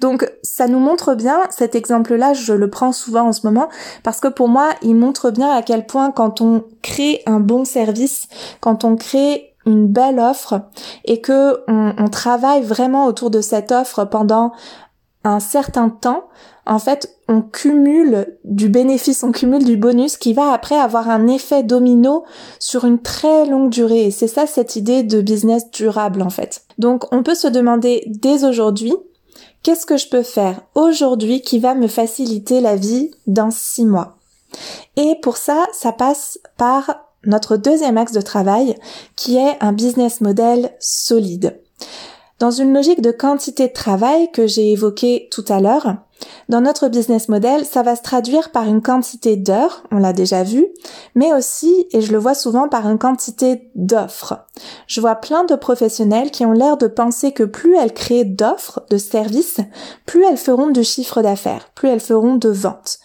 Donc 0.01 0.31
ça 0.43 0.69
nous 0.69 0.79
montre 0.79 1.15
bien 1.15 1.41
cet 1.51 1.75
exemple-là, 1.75 2.35
je 2.35 2.53
le 2.53 2.71
prends 2.71 2.93
souvent 2.93 3.29
en 3.29 3.33
ce 3.33 3.47
moment 3.47 3.69
parce 4.03 4.21
que 4.21 4.29
pour 4.29 4.49
moi, 4.49 4.71
il 4.83 4.95
montre 4.95 5.31
bien 5.31 5.51
à 5.51 5.63
quel 5.63 5.87
point 5.87 6.11
quand 6.11 6.41
on 6.41 6.65
crée 6.83 7.23
un 7.27 7.41
bon 7.41 7.65
service, 7.65 8.27
quand 8.61 8.85
on 8.85 8.97
crée 8.97 9.50
une 9.67 9.87
belle 9.87 10.19
offre 10.19 10.63
et 11.05 11.21
que 11.21 11.61
on, 11.69 12.09
travaille 12.09 12.63
vraiment 12.63 13.07
autour 13.07 13.31
de 13.31 13.41
cette 13.41 13.73
offre 13.73 14.05
pendant 14.05 14.53
un 15.23 15.41
certain 15.41 15.91
temps, 15.91 16.25
en 16.67 16.79
fait, 16.79 17.15
on 17.29 17.43
cumule 17.43 18.39
du 18.45 18.69
bénéfice, 18.69 19.23
on 19.23 19.33
cumule 19.33 19.65
du 19.65 19.77
bonus 19.77 20.17
qui 20.17 20.33
va 20.33 20.53
après 20.53 20.77
avoir 20.77 21.11
un 21.11 21.27
effet 21.27 21.63
domino 21.63 22.25
sur 22.59 22.85
une 22.85 23.01
très 23.01 23.45
longue 23.47 23.71
durée. 23.71 24.07
Et 24.07 24.11
c'est 24.11 24.29
ça 24.29 24.47
cette 24.47 24.77
idée 24.77 25.03
de 25.03 25.21
business 25.21 25.71
durable 25.71 26.23
en 26.23 26.31
fait. 26.31 26.63
Donc 26.79 27.05
on 27.13 27.23
peut 27.23 27.35
se 27.35 27.49
demander 27.49 28.05
dès 28.07 28.45
aujourd'hui, 28.45 28.95
qu'est-ce 29.63 29.87
que 29.87 29.99
je 29.99 30.09
peux 30.09 30.23
faire 30.23 30.61
aujourd'hui 30.75 31.43
qui 31.43 31.59
va 31.59 31.75
me 31.75 31.89
faciliter 31.89 32.61
la 32.61 32.77
vie 32.77 33.11
dans 33.27 33.51
six 33.51 33.85
mois? 33.85 34.17
Et 34.97 35.17
pour 35.23 35.37
ça, 35.37 35.67
ça 35.73 35.93
passe 35.93 36.39
par 36.57 37.10
notre 37.25 37.57
deuxième 37.57 37.99
axe 37.99 38.13
de 38.13 38.21
travail 38.21 38.77
qui 39.17 39.37
est 39.37 39.57
un 39.61 39.73
business 39.73 40.21
model 40.21 40.73
solide. 40.81 41.61
Dans 42.39 42.51
une 42.51 42.73
logique 42.73 43.03
de 43.03 43.11
quantité 43.11 43.69
de 43.69 43.73
travail 43.73 44.31
que 44.33 44.47
j'ai 44.47 44.73
évoquée 44.73 45.29
tout 45.31 45.45
à 45.49 45.61
l'heure, 45.61 45.97
dans 46.49 46.61
notre 46.61 46.89
business 46.89 47.29
model, 47.29 47.65
ça 47.65 47.83
va 47.83 47.97
se 47.97 48.03
traduire 48.03 48.51
par 48.51 48.65
une 48.65 48.83
quantité 48.83 49.37
d'heures, 49.37 49.85
on 49.91 49.99
l'a 49.99 50.13
déjà 50.13 50.43
vu, 50.43 50.67
mais 51.15 51.33
aussi, 51.33 51.87
et 51.93 52.01
je 52.01 52.13
le 52.13 52.19
vois 52.19 52.35
souvent, 52.35 52.69
par 52.69 52.89
une 52.89 52.99
quantité 52.99 53.71
d'offres. 53.75 54.47
Je 54.87 55.01
vois 55.01 55.15
plein 55.15 55.45
de 55.45 55.55
professionnels 55.55 56.31
qui 56.31 56.45
ont 56.45 56.53
l'air 56.53 56.77
de 56.77 56.87
penser 56.87 57.33
que 57.33 57.45
plus 57.45 57.77
elles 57.77 57.95
créent 57.95 58.25
d'offres, 58.25 58.83
de 58.91 58.99
services, 58.99 59.61
plus 60.07 60.25
elles 60.25 60.37
feront 60.37 60.71
de 60.71 60.83
chiffre 60.83 61.23
d'affaires, 61.23 61.71
plus 61.75 61.89
elles 61.89 62.01
feront 62.01 62.35
de 62.35 62.49
ventes. 62.49 62.99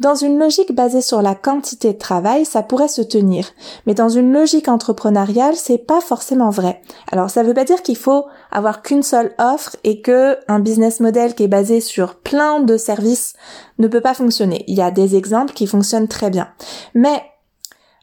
Dans 0.00 0.14
une 0.14 0.38
logique 0.38 0.74
basée 0.74 1.02
sur 1.02 1.22
la 1.22 1.34
quantité 1.34 1.92
de 1.92 1.98
travail, 1.98 2.44
ça 2.44 2.62
pourrait 2.62 2.88
se 2.88 3.02
tenir, 3.02 3.46
mais 3.86 3.94
dans 3.94 4.08
une 4.08 4.32
logique 4.32 4.68
entrepreneuriale, 4.68 5.56
c'est 5.56 5.78
pas 5.78 6.00
forcément 6.00 6.50
vrai. 6.50 6.80
Alors 7.10 7.30
ça 7.30 7.42
veut 7.42 7.54
pas 7.54 7.64
dire 7.64 7.82
qu'il 7.82 7.96
faut 7.96 8.24
avoir 8.52 8.82
qu'une 8.82 9.02
seule 9.02 9.34
offre 9.38 9.76
et 9.82 10.00
que 10.02 10.38
un 10.48 10.60
business 10.60 11.00
model 11.00 11.34
qui 11.34 11.44
est 11.44 11.48
basé 11.48 11.80
sur 11.80 12.16
plein 12.16 12.60
de 12.60 12.76
services 12.76 13.34
ne 13.78 13.88
peut 13.88 14.00
pas 14.00 14.14
fonctionner. 14.14 14.64
Il 14.68 14.76
y 14.76 14.82
a 14.82 14.90
des 14.90 15.16
exemples 15.16 15.52
qui 15.52 15.66
fonctionnent 15.66 16.08
très 16.08 16.30
bien. 16.30 16.48
Mais 16.94 17.22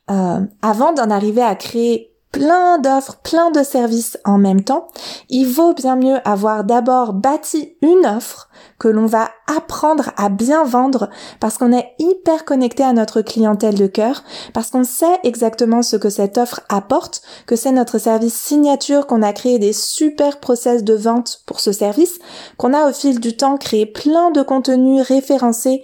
euh, 0.10 0.40
avant 0.62 0.92
d'en 0.92 1.10
arriver 1.10 1.44
à 1.44 1.56
créer 1.56 2.10
plein 2.32 2.80
d'offres, 2.80 3.18
plein 3.24 3.52
de 3.52 3.64
services 3.64 4.18
en 4.26 4.38
même 4.38 4.64
temps, 4.64 4.88
il 5.30 5.46
vaut 5.46 5.74
bien 5.74 5.96
mieux 5.96 6.18
avoir 6.28 6.64
d'abord 6.64 7.14
bâti 7.14 7.76
une 7.82 8.06
offre 8.06 8.49
que 8.80 8.88
l'on 8.88 9.06
va 9.06 9.30
apprendre 9.48 10.12
à 10.18 10.30
bien 10.30 10.64
vendre 10.64 11.10
parce 11.40 11.58
qu'on 11.58 11.74
est 11.74 11.92
hyper 12.00 12.46
connecté 12.46 12.84
à 12.84 12.94
notre 12.94 13.22
clientèle 13.22 13.76
de 13.76 13.88
cœur, 13.88 14.24
parce 14.54 14.70
qu'on 14.70 14.84
sait 14.84 15.20
exactement 15.24 15.82
ce 15.82 15.98
que 15.98 16.10
cette 16.10 16.38
offre 16.38 16.62
apporte, 16.70 17.22
que 17.46 17.56
c'est 17.56 17.72
notre 17.72 17.98
service 17.98 18.36
signature, 18.36 19.06
qu'on 19.06 19.22
a 19.22 19.34
créé 19.34 19.60
des 19.60 19.74
super 19.74 20.40
process 20.40 20.84
de 20.84 20.94
vente 20.94 21.42
pour 21.46 21.60
ce 21.60 21.72
service, 21.72 22.20
qu'on 22.58 22.74
a 22.74 22.90
au 22.90 22.94
fil 22.94 23.20
du 23.20 23.36
temps 23.36 23.58
créé 23.58 23.86
plein 23.86 24.32
de 24.32 24.42
contenus 24.42 25.02
référencés 25.02 25.84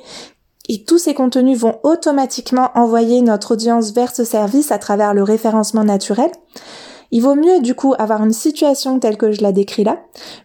et 0.67 0.83
tous 0.83 0.97
ces 0.97 1.13
contenus 1.13 1.59
vont 1.59 1.79
automatiquement 1.83 2.71
envoyer 2.75 3.21
notre 3.21 3.53
audience 3.53 3.91
vers 3.91 4.15
ce 4.15 4.23
service 4.23 4.71
à 4.71 4.79
travers 4.79 5.13
le 5.13 5.21
référencement 5.21 5.83
naturel. 5.83 6.31
Il 7.11 7.21
vaut 7.21 7.35
mieux 7.35 7.61
du 7.61 7.75
coup 7.75 7.93
avoir 7.97 8.23
une 8.23 8.33
situation 8.33 8.99
telle 8.99 9.17
que 9.17 9.31
je 9.31 9.41
la 9.41 9.51
décris 9.51 9.83
là, 9.83 9.99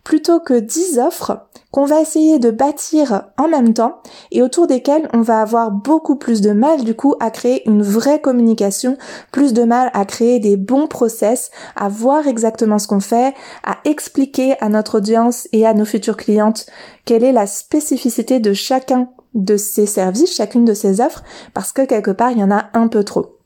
plutôt 0.05 0.41
que 0.41 0.55
10 0.55 0.99
offres 0.99 1.47
qu'on 1.71 1.85
va 1.85 2.01
essayer 2.01 2.39
de 2.39 2.51
bâtir 2.51 3.29
en 3.39 3.49
même 3.49 3.75
temps 3.75 4.01
et 4.33 4.43
autour 4.43 4.67
desquelles 4.67 5.09
on 5.13 5.21
va 5.21 5.41
avoir 5.41 5.71
beaucoup 5.71 6.17
plus 6.17 6.41
de 6.41 6.51
mal 6.51 6.85
du 6.85 6.95
coup 6.95 7.15
à 7.21 7.31
créer 7.31 7.69
une 7.69 7.83
vraie 7.83 8.21
communication, 8.21 8.97
plus 9.31 9.53
de 9.53 9.63
mal 9.63 9.91
à 9.95 10.05
créer 10.05 10.41
des 10.41 10.57
bons 10.57 10.89
process, 10.89 11.51
à 11.77 11.89
voir 11.89 12.27
exactement 12.27 12.79
ce 12.79 12.89
qu'on 12.89 13.01
fait, 13.01 13.35
à 13.65 13.79
expliquer 13.85 14.61
à 14.61 14.69
notre 14.69 14.99
audience 14.99 15.49
et 15.53 15.67
à 15.67 15.75
nos 15.75 15.85
futures 15.85 16.17
clientes 16.17 16.67
quelle 17.05 17.25
est 17.25 17.33
la 17.33 17.47
spécificité 17.47 18.41
de 18.41 18.53
chacun 18.53 19.09
de 19.35 19.57
ces 19.57 19.87
services, 19.87 20.35
chacune 20.35 20.65
de 20.65 20.75
ces 20.75 21.01
offres, 21.01 21.23
parce 21.55 21.73
que 21.73 21.85
quelque 21.85 22.11
part, 22.11 22.33
il 22.33 22.39
y 22.39 22.45
en 22.45 22.51
a 22.51 22.67
un 22.75 22.89
peu 22.89 23.05
trop. 23.05 23.40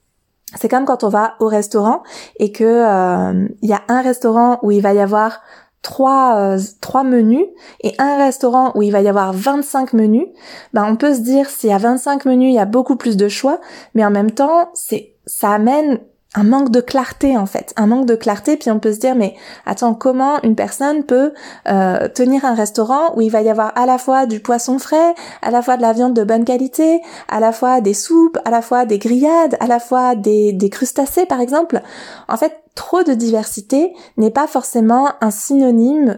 C'est 0.61 0.69
comme 0.69 0.85
quand 0.85 1.05
on 1.05 1.09
va 1.09 1.35
au 1.41 1.47
restaurant 1.47 2.03
et 2.39 2.53
que 2.53 2.65
euh, 2.65 3.49
il 3.63 3.69
y 3.69 3.73
a 3.73 3.83
un 3.89 4.03
restaurant 4.03 4.59
où 4.63 4.71
il 4.71 4.81
va 4.81 4.95
y 4.95 5.01
avoir 5.01 5.41
trois, 5.83 6.37
euh, 6.39 6.59
trois 6.81 7.05
menus 7.05 7.47
et 7.83 7.95
un 7.99 8.17
restaurant 8.17 8.73
où 8.75 8.83
il 8.83 8.91
va 8.91 9.03
y 9.03 9.09
avoir 9.09 9.33
25 9.33 9.93
menus, 9.93 10.27
ben 10.73 10.85
on 10.85 10.97
peut 10.97 11.15
se 11.15 11.21
dire 11.21 11.49
s'il 11.49 11.71
y 11.71 11.73
a 11.73 11.79
25 11.79 12.25
menus, 12.25 12.51
il 12.51 12.55
y 12.55 12.59
a 12.59 12.65
beaucoup 12.65 12.97
plus 12.97 13.17
de 13.17 13.29
choix, 13.29 13.61
mais 13.95 14.05
en 14.05 14.11
même 14.11 14.31
temps, 14.31 14.71
c'est 14.75 15.15
ça 15.27 15.53
amène 15.53 16.01
un 16.35 16.43
manque 16.43 16.71
de 16.71 16.81
clarté 16.81 17.37
en 17.37 17.47
fait, 17.47 17.73
un 17.77 17.87
manque 17.87 18.07
de 18.07 18.15
clarté, 18.15 18.57
puis 18.57 18.71
on 18.71 18.81
peut 18.81 18.93
se 18.93 18.99
dire 18.99 19.15
mais 19.15 19.35
attends 19.67 19.95
comment 19.95 20.41
une 20.43 20.57
personne 20.57 21.05
peut 21.05 21.33
euh, 21.69 22.09
tenir 22.09 22.45
un 22.45 22.55
restaurant 22.55 23.17
où 23.17 23.21
il 23.21 23.31
va 23.31 23.43
y 23.43 23.49
avoir 23.49 23.73
à 23.77 23.87
la 23.87 23.99
fois 23.99 24.27
du 24.27 24.41
poisson 24.41 24.79
frais, 24.79 25.15
à 25.43 25.51
la 25.51 25.63
fois 25.63 25.77
de 25.77 25.83
la 25.83 25.93
viande 25.93 26.15
de 26.15 26.25
bonne 26.25 26.45
qualité, 26.45 27.01
à 27.29 27.41
la 27.41 27.53
fois 27.53 27.81
des 27.81 27.95
soupes, 27.95 28.39
à 28.45 28.51
la 28.51 28.63
fois 28.63 28.85
des 28.85 28.99
grillades, 28.99 29.57
à 29.61 29.67
la 29.67 29.79
fois 29.79 30.15
des, 30.17 30.53
des 30.53 30.71
crustacés 30.71 31.27
par 31.27 31.41
exemple? 31.41 31.81
En 32.29 32.37
fait, 32.37 32.53
trop 32.75 33.05
de 33.05 33.13
diversité 33.13 33.93
n'est 34.17 34.31
pas 34.31 34.49
forcément 34.49 35.11
un 35.21 35.31
synonyme 35.31 36.17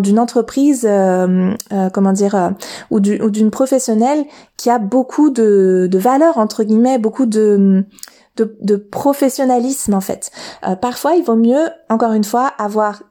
d'une 0.00 0.18
entreprise, 0.18 0.84
euh, 0.84 1.52
euh, 1.72 1.90
comment 1.90 2.12
dire, 2.12 2.52
ou 2.90 3.00
d'une 3.00 3.50
professionnelle 3.50 4.24
qui 4.56 4.68
a 4.68 4.78
beaucoup 4.78 5.30
de, 5.30 5.88
de 5.90 5.98
valeur 5.98 6.38
entre 6.38 6.64
guillemets, 6.64 6.98
beaucoup 6.98 7.26
de 7.26 7.84
de, 8.60 8.76
professionnalisme 8.76 9.94
en 9.94 10.00
fait. 10.00 10.30
Euh, 10.66 10.76
parfois, 10.76 11.14
il 11.14 11.24
vaut 11.24 11.36
mieux, 11.36 11.68
encore 11.88 12.12
une 12.12 12.24
fois, 12.24 12.46
avoir 12.58 13.02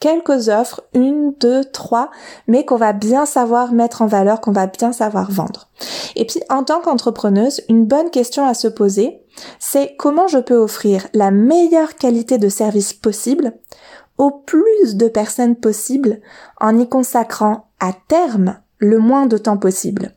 quelques 0.00 0.48
offres, 0.48 0.82
une, 0.94 1.32
deux, 1.40 1.64
trois, 1.64 2.10
mais 2.48 2.64
qu'on 2.64 2.76
va 2.76 2.92
bien 2.92 3.24
savoir 3.24 3.72
mettre 3.72 4.02
en 4.02 4.06
valeur, 4.06 4.40
qu'on 4.40 4.50
va 4.50 4.66
bien 4.66 4.92
savoir 4.92 5.30
vendre. 5.30 5.68
Et 6.16 6.26
puis, 6.26 6.40
en 6.50 6.64
tant 6.64 6.80
qu'entrepreneuse, 6.80 7.60
une 7.68 7.86
bonne 7.86 8.10
question 8.10 8.44
à 8.44 8.54
se 8.54 8.66
poser, 8.66 9.22
c'est 9.60 9.94
comment 9.98 10.26
je 10.26 10.38
peux 10.38 10.56
offrir 10.56 11.06
la 11.14 11.30
meilleure 11.30 11.94
qualité 11.94 12.38
de 12.38 12.48
service 12.48 12.92
possible 12.92 13.54
au 14.18 14.30
plus 14.30 14.96
de 14.96 15.08
personnes 15.08 15.56
possible 15.56 16.20
en 16.60 16.78
y 16.78 16.88
consacrant 16.88 17.68
à 17.78 17.92
terme 18.08 18.58
le 18.78 18.98
moins 18.98 19.26
de 19.26 19.38
temps 19.38 19.56
possible. 19.56 20.12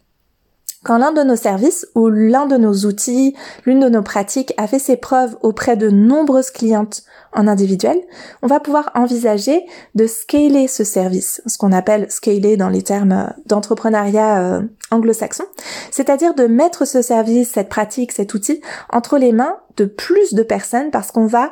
Quand 0.86 1.00
l'un 1.00 1.12
de 1.12 1.24
nos 1.24 1.36
services 1.36 1.88
ou 1.96 2.10
l'un 2.10 2.46
de 2.46 2.58
nos 2.58 2.86
outils, 2.86 3.36
l'une 3.66 3.80
de 3.80 3.90
nos 3.90 4.04
pratiques 4.04 4.54
a 4.58 4.68
fait 4.68 4.78
ses 4.78 4.98
preuves 4.98 5.36
auprès 5.42 5.76
de 5.76 5.90
nombreuses 5.90 6.52
clientes 6.52 7.02
en 7.34 7.48
individuel, 7.48 7.98
on 8.44 8.48
va 8.48 8.60
pouvoir 8.60 8.92
envisager 8.94 9.66
de 9.96 10.06
scaler 10.06 10.68
ce 10.68 10.84
service, 10.84 11.42
ce 11.48 11.58
qu'on 11.58 11.72
appelle 11.72 12.06
scaler 12.12 12.56
dans 12.56 12.70
les 12.70 12.84
termes 12.84 13.34
d'entrepreneuriat 13.48 14.40
euh, 14.40 14.62
anglo-saxon, 14.92 15.46
c'est-à-dire 15.90 16.36
de 16.36 16.46
mettre 16.46 16.86
ce 16.86 17.02
service, 17.02 17.54
cette 17.54 17.70
pratique, 17.70 18.12
cet 18.12 18.36
outil 18.36 18.62
entre 18.94 19.18
les 19.18 19.32
mains 19.32 19.58
de 19.78 19.86
plus 19.86 20.36
de 20.36 20.44
personnes 20.44 20.92
parce 20.92 21.12
qu'on 21.12 21.26
va 21.26 21.52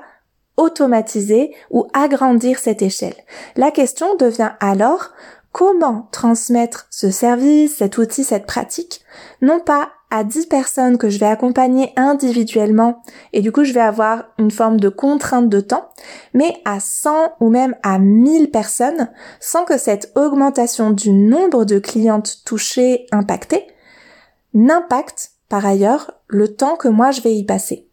automatiser 0.58 1.56
ou 1.72 1.88
agrandir 1.94 2.60
cette 2.60 2.84
échelle. 2.84 3.16
La 3.56 3.72
question 3.72 4.16
devient 4.16 4.52
alors 4.60 5.10
comment 5.54 6.10
transmettre 6.12 6.88
ce 6.90 7.12
service, 7.12 7.78
cet 7.78 7.98
outil, 7.98 8.26
cette 8.26 8.48
pratique, 8.48 9.02
non 9.42 9.62
pas 9.62 9.90
à 10.10 10.24
10 10.24 10.48
personnes 10.48 10.98
que 10.98 11.10
je 11.10 11.20
vais 11.20 11.28
accompagner 11.28 11.94
individuellement 11.96 13.02
et 13.34 13.42
du 13.42 13.52
coup 13.52 13.64
je 13.64 13.74
vais 13.74 13.80
avoir 13.80 14.26
une 14.38 14.52
forme 14.52 14.80
de 14.80 14.90
contrainte 14.90 15.50
de 15.50 15.60
temps, 15.60 15.90
mais 16.34 16.56
à 16.66 16.80
100 16.80 17.36
ou 17.40 17.50
même 17.50 17.76
à 17.84 17.98
1000 17.98 18.52
personnes 18.52 19.10
sans 19.40 19.64
que 19.64 19.78
cette 19.78 20.12
augmentation 20.16 20.92
du 20.92 21.12
nombre 21.12 21.66
de 21.66 21.80
clientes 21.80 22.44
touchées, 22.46 23.06
impactées, 23.12 23.66
n'impacte 24.54 25.32
par 25.50 25.66
ailleurs 25.66 26.12
le 26.28 26.56
temps 26.56 26.76
que 26.76 26.88
moi 26.88 27.12
je 27.12 27.22
vais 27.22 27.36
y 27.36 27.46
passer. 27.46 27.88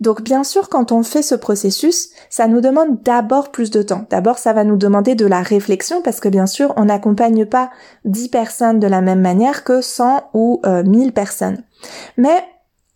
Donc 0.00 0.22
bien 0.22 0.44
sûr, 0.44 0.68
quand 0.68 0.92
on 0.92 1.02
fait 1.02 1.22
ce 1.22 1.34
processus, 1.34 2.10
ça 2.30 2.48
nous 2.48 2.60
demande 2.60 3.02
d'abord 3.02 3.50
plus 3.50 3.70
de 3.70 3.82
temps. 3.82 4.06
D'abord, 4.10 4.38
ça 4.38 4.52
va 4.52 4.64
nous 4.64 4.76
demander 4.76 5.14
de 5.14 5.26
la 5.26 5.42
réflexion 5.42 6.02
parce 6.02 6.20
que 6.20 6.28
bien 6.28 6.46
sûr, 6.46 6.74
on 6.76 6.86
n'accompagne 6.86 7.46
pas 7.46 7.70
10 8.04 8.28
personnes 8.28 8.80
de 8.80 8.86
la 8.86 9.00
même 9.00 9.20
manière 9.20 9.64
que 9.64 9.80
100 9.80 10.30
ou 10.34 10.60
1000 10.64 11.08
euh, 11.08 11.12
personnes. 11.12 11.62
Mais 12.16 12.44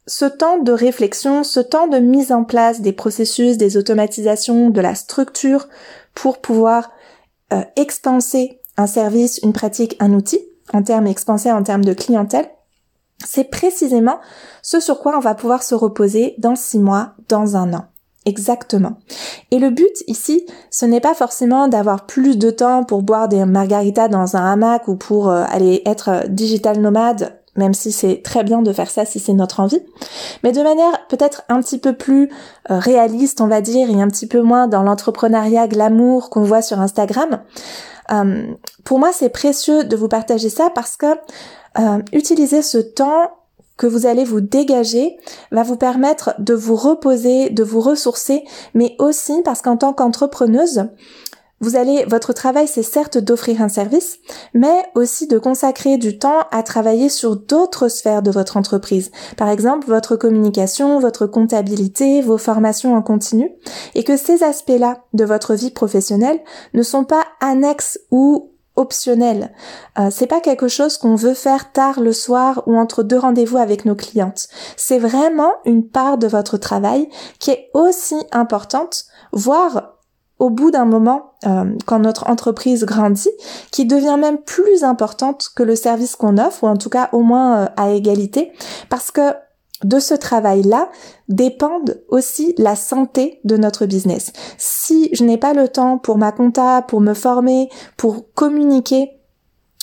ce 0.06 0.24
temps 0.24 0.58
de 0.58 0.72
réflexion, 0.72 1.44
ce 1.44 1.60
temps 1.60 1.86
de 1.86 1.98
mise 1.98 2.32
en 2.32 2.44
place 2.44 2.80
des 2.80 2.92
processus, 2.92 3.56
des 3.56 3.76
automatisations, 3.76 4.70
de 4.70 4.80
la 4.80 4.94
structure 4.94 5.68
pour 6.14 6.40
pouvoir 6.40 6.90
euh, 7.52 7.62
expanser 7.76 8.60
un 8.76 8.86
service, 8.86 9.38
une 9.42 9.52
pratique, 9.52 9.96
un 10.00 10.12
outil, 10.12 10.40
en 10.72 10.82
termes 10.82 11.06
expansés, 11.06 11.52
en 11.52 11.62
termes 11.62 11.84
de 11.84 11.92
clientèle, 11.92 12.48
c'est 13.24 13.50
précisément 13.50 14.18
ce 14.62 14.80
sur 14.80 15.00
quoi 15.00 15.16
on 15.16 15.20
va 15.20 15.34
pouvoir 15.34 15.62
se 15.62 15.74
reposer 15.74 16.34
dans 16.38 16.56
six 16.56 16.78
mois, 16.78 17.12
dans 17.28 17.56
un 17.56 17.72
an. 17.74 17.86
Exactement. 18.26 18.98
Et 19.50 19.58
le 19.58 19.70
but 19.70 20.04
ici, 20.06 20.44
ce 20.70 20.84
n'est 20.84 21.00
pas 21.00 21.14
forcément 21.14 21.68
d'avoir 21.68 22.04
plus 22.04 22.36
de 22.36 22.50
temps 22.50 22.84
pour 22.84 23.02
boire 23.02 23.28
des 23.28 23.44
margaritas 23.46 24.08
dans 24.08 24.36
un 24.36 24.52
hamac 24.52 24.88
ou 24.88 24.96
pour 24.96 25.30
euh, 25.30 25.44
aller 25.48 25.82
être 25.86 26.10
euh, 26.10 26.20
digital 26.28 26.80
nomade, 26.80 27.40
même 27.56 27.72
si 27.72 27.92
c'est 27.92 28.22
très 28.22 28.44
bien 28.44 28.60
de 28.60 28.72
faire 28.74 28.90
ça 28.90 29.06
si 29.06 29.20
c'est 29.20 29.32
notre 29.32 29.60
envie, 29.60 29.80
mais 30.44 30.52
de 30.52 30.62
manière 30.62 31.06
peut-être 31.08 31.42
un 31.48 31.60
petit 31.60 31.78
peu 31.78 31.94
plus 31.94 32.30
euh, 32.70 32.78
réaliste, 32.78 33.40
on 33.40 33.46
va 33.46 33.62
dire, 33.62 33.88
et 33.88 34.00
un 34.00 34.08
petit 34.08 34.26
peu 34.26 34.42
moins 34.42 34.68
dans 34.68 34.82
l'entrepreneuriat 34.82 35.66
glamour 35.66 36.28
qu'on 36.28 36.42
voit 36.42 36.62
sur 36.62 36.78
Instagram. 36.78 37.40
Pour 38.84 38.98
moi, 38.98 39.12
c'est 39.12 39.28
précieux 39.28 39.84
de 39.84 39.96
vous 39.96 40.08
partager 40.08 40.48
ça 40.48 40.70
parce 40.70 40.96
que 40.96 41.06
euh, 41.78 42.02
utiliser 42.12 42.62
ce 42.62 42.78
temps 42.78 43.30
que 43.76 43.86
vous 43.86 44.04
allez 44.06 44.24
vous 44.24 44.40
dégager 44.40 45.16
va 45.52 45.62
vous 45.62 45.76
permettre 45.76 46.34
de 46.38 46.52
vous 46.52 46.76
reposer, 46.76 47.48
de 47.48 47.62
vous 47.62 47.80
ressourcer, 47.80 48.44
mais 48.74 48.94
aussi 48.98 49.40
parce 49.42 49.62
qu'en 49.62 49.76
tant 49.76 49.94
qu'entrepreneuse, 49.94 50.84
vous 51.62 51.76
allez, 51.76 52.06
votre 52.06 52.32
travail, 52.32 52.66
c'est 52.66 52.82
certes 52.82 53.18
d'offrir 53.18 53.60
un 53.60 53.68
service, 53.68 54.18
mais 54.54 54.82
aussi 54.94 55.26
de 55.26 55.38
consacrer 55.38 55.98
du 55.98 56.18
temps 56.18 56.46
à 56.50 56.62
travailler 56.62 57.10
sur 57.10 57.36
d'autres 57.36 57.88
sphères 57.88 58.22
de 58.22 58.30
votre 58.30 58.56
entreprise. 58.56 59.10
Par 59.36 59.50
exemple, 59.50 59.86
votre 59.86 60.16
communication, 60.16 60.98
votre 61.00 61.26
comptabilité, 61.26 62.22
vos 62.22 62.38
formations 62.38 62.94
en 62.94 63.02
continu, 63.02 63.52
et 63.94 64.04
que 64.04 64.16
ces 64.16 64.42
aspects-là 64.42 65.04
de 65.12 65.24
votre 65.24 65.54
vie 65.54 65.70
professionnelle 65.70 66.40
ne 66.72 66.82
sont 66.82 67.04
pas 67.04 67.24
annexes 67.40 68.00
ou 68.10 68.52
optionnel. 68.76 69.52
Euh, 69.98 70.08
c'est 70.10 70.26
pas 70.26 70.40
quelque 70.40 70.68
chose 70.68 70.96
qu'on 70.96 71.14
veut 71.14 71.34
faire 71.34 71.72
tard 71.72 72.00
le 72.00 72.14
soir 72.14 72.62
ou 72.66 72.76
entre 72.76 73.02
deux 73.02 73.18
rendez-vous 73.18 73.58
avec 73.58 73.84
nos 73.84 73.94
clientes. 73.94 74.48
C'est 74.76 74.98
vraiment 74.98 75.52
une 75.66 75.86
part 75.86 76.16
de 76.16 76.26
votre 76.26 76.56
travail 76.56 77.10
qui 77.38 77.50
est 77.50 77.68
aussi 77.74 78.16
importante, 78.32 79.04
voire 79.32 79.99
au 80.40 80.50
bout 80.50 80.70
d'un 80.70 80.86
moment, 80.86 81.34
euh, 81.46 81.64
quand 81.86 82.00
notre 82.00 82.28
entreprise 82.28 82.84
grandit, 82.84 83.30
qui 83.70 83.84
devient 83.84 84.16
même 84.18 84.38
plus 84.38 84.82
importante 84.82 85.50
que 85.54 85.62
le 85.62 85.76
service 85.76 86.16
qu'on 86.16 86.38
offre, 86.38 86.64
ou 86.64 86.66
en 86.66 86.76
tout 86.76 86.88
cas 86.88 87.10
au 87.12 87.20
moins 87.20 87.60
euh, 87.60 87.66
à 87.76 87.90
égalité, 87.90 88.50
parce 88.88 89.10
que 89.10 89.34
de 89.84 89.98
ce 89.98 90.14
travail-là 90.14 90.88
dépendent 91.28 92.02
aussi 92.08 92.54
la 92.58 92.74
santé 92.74 93.40
de 93.44 93.56
notre 93.56 93.86
business. 93.86 94.32
Si 94.58 95.08
je 95.12 95.24
n'ai 95.24 95.38
pas 95.38 95.54
le 95.54 95.68
temps 95.68 95.96
pour 95.96 96.18
ma 96.18 96.32
compta, 96.32 96.82
pour 96.82 97.00
me 97.00 97.14
former, 97.14 97.70
pour 97.96 98.32
communiquer 98.34 99.19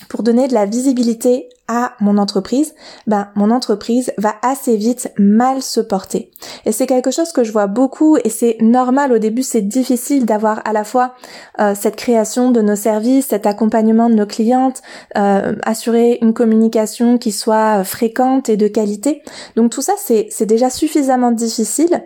pour 0.09 0.23
donner 0.23 0.47
de 0.47 0.53
la 0.53 0.65
visibilité 0.65 1.49
à 1.67 1.93
mon 1.99 2.17
entreprise, 2.17 2.75
ben 3.07 3.27
mon 3.35 3.51
entreprise 3.51 4.13
va 4.17 4.35
assez 4.41 4.77
vite 4.77 5.11
mal 5.17 5.61
se 5.61 5.81
porter. 5.81 6.31
Et 6.65 6.71
c'est 6.71 6.87
quelque 6.87 7.11
chose 7.11 7.33
que 7.33 7.43
je 7.43 7.51
vois 7.51 7.67
beaucoup 7.67 8.15
et 8.23 8.29
c'est 8.29 8.57
normal 8.61 9.11
au 9.11 9.17
début, 9.17 9.43
c'est 9.43 9.61
difficile 9.61 10.25
d'avoir 10.25 10.61
à 10.65 10.71
la 10.71 10.85
fois 10.85 11.15
euh, 11.59 11.75
cette 11.75 11.97
création 11.97 12.51
de 12.51 12.61
nos 12.61 12.77
services, 12.77 13.27
cet 13.27 13.45
accompagnement 13.45 14.09
de 14.09 14.15
nos 14.15 14.25
clientes, 14.25 14.81
euh, 15.17 15.55
assurer 15.63 16.19
une 16.21 16.33
communication 16.33 17.17
qui 17.17 17.33
soit 17.33 17.83
fréquente 17.83 18.47
et 18.47 18.55
de 18.55 18.67
qualité. 18.67 19.23
Donc 19.57 19.71
tout 19.71 19.81
ça 19.81 19.93
c'est 19.97 20.45
déjà 20.45 20.69
suffisamment 20.69 21.31
difficile. 21.31 22.03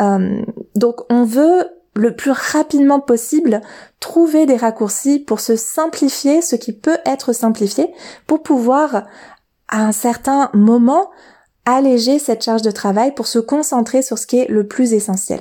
Euh, 0.00 0.42
donc 0.74 1.02
on 1.10 1.24
veut 1.24 1.68
le 1.96 2.14
plus 2.14 2.30
rapidement 2.30 3.00
possible 3.00 3.60
trouver 4.00 4.46
des 4.46 4.56
raccourcis 4.56 5.18
pour 5.18 5.40
se 5.40 5.56
simplifier 5.56 6.42
ce 6.42 6.56
qui 6.56 6.72
peut 6.72 6.98
être 7.04 7.32
simplifié 7.32 7.92
pour 8.26 8.42
pouvoir 8.42 9.06
à 9.68 9.84
un 9.84 9.92
certain 9.92 10.50
moment 10.54 11.10
alléger 11.66 12.20
cette 12.20 12.44
charge 12.44 12.62
de 12.62 12.70
travail 12.70 13.12
pour 13.12 13.26
se 13.26 13.40
concentrer 13.40 14.00
sur 14.00 14.18
ce 14.18 14.26
qui 14.26 14.38
est 14.38 14.48
le 14.48 14.68
plus 14.68 14.92
essentiel. 14.92 15.40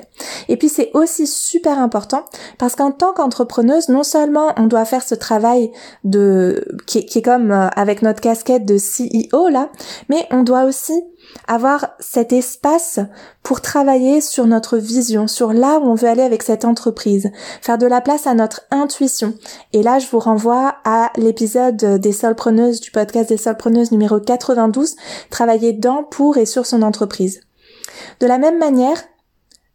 Et 0.50 0.58
puis 0.58 0.70
c'est 0.70 0.90
aussi 0.96 1.28
super 1.28 1.80
important 1.80 2.26
parce 2.58 2.76
qu'en 2.76 2.92
tant 2.92 3.14
qu'entrepreneuse, 3.14 3.90
non 3.90 4.02
seulement 4.02 4.54
on 4.58 4.66
doit 4.66 4.86
faire 4.86 5.04
ce 5.04 5.14
travail 5.14 5.72
de 6.04 6.66
qui 6.88 6.98
est, 6.98 7.22
comme 7.22 7.52
euh, 7.52 7.68
avec 7.76 8.02
notre 8.02 8.22
casquette 8.22 8.66
de 8.66 8.78
CEO 8.78 9.50
là, 9.50 9.70
mais 10.10 10.28
on 10.32 10.42
doit 10.42 10.64
aussi 10.64 10.94
avoir 11.48 11.90
cet 12.00 12.34
espace 12.34 13.00
pour 13.44 13.62
travailler 13.62 14.22
sur 14.22 14.48
notre 14.48 14.78
vision, 14.78 15.28
sur 15.28 15.54
là 15.54 15.80
où 15.80 15.86
on 15.86 15.96
veut 15.96 16.08
aller 16.08 16.24
avec 16.24 16.44
cette 16.44 16.66
entreprise, 16.66 17.32
faire 17.62 17.78
de 17.78 17.86
la 17.86 18.02
place 18.02 18.28
à 18.28 18.34
notre 18.34 18.62
intuition. 18.72 19.34
Et 19.74 19.84
là, 19.84 20.00
je 20.00 20.08
vous 20.08 20.20
renvoie 20.20 20.76
à 20.84 21.12
l'épisode 21.18 22.00
des 22.00 22.12
solpreneuses 22.12 22.82
du 22.82 22.92
podcast 22.92 23.30
des 23.30 23.38
solpreneuses 23.38 23.92
numéro 23.92 24.20
92, 24.20 24.96
travailler 25.30 25.74
dans, 25.74 26.04
pour 26.04 26.38
et 26.38 26.46
sur 26.46 26.66
son 26.66 26.82
entreprise. 26.82 27.42
De 28.20 28.28
la 28.28 28.38
même 28.38 28.60
manière, 28.60 28.98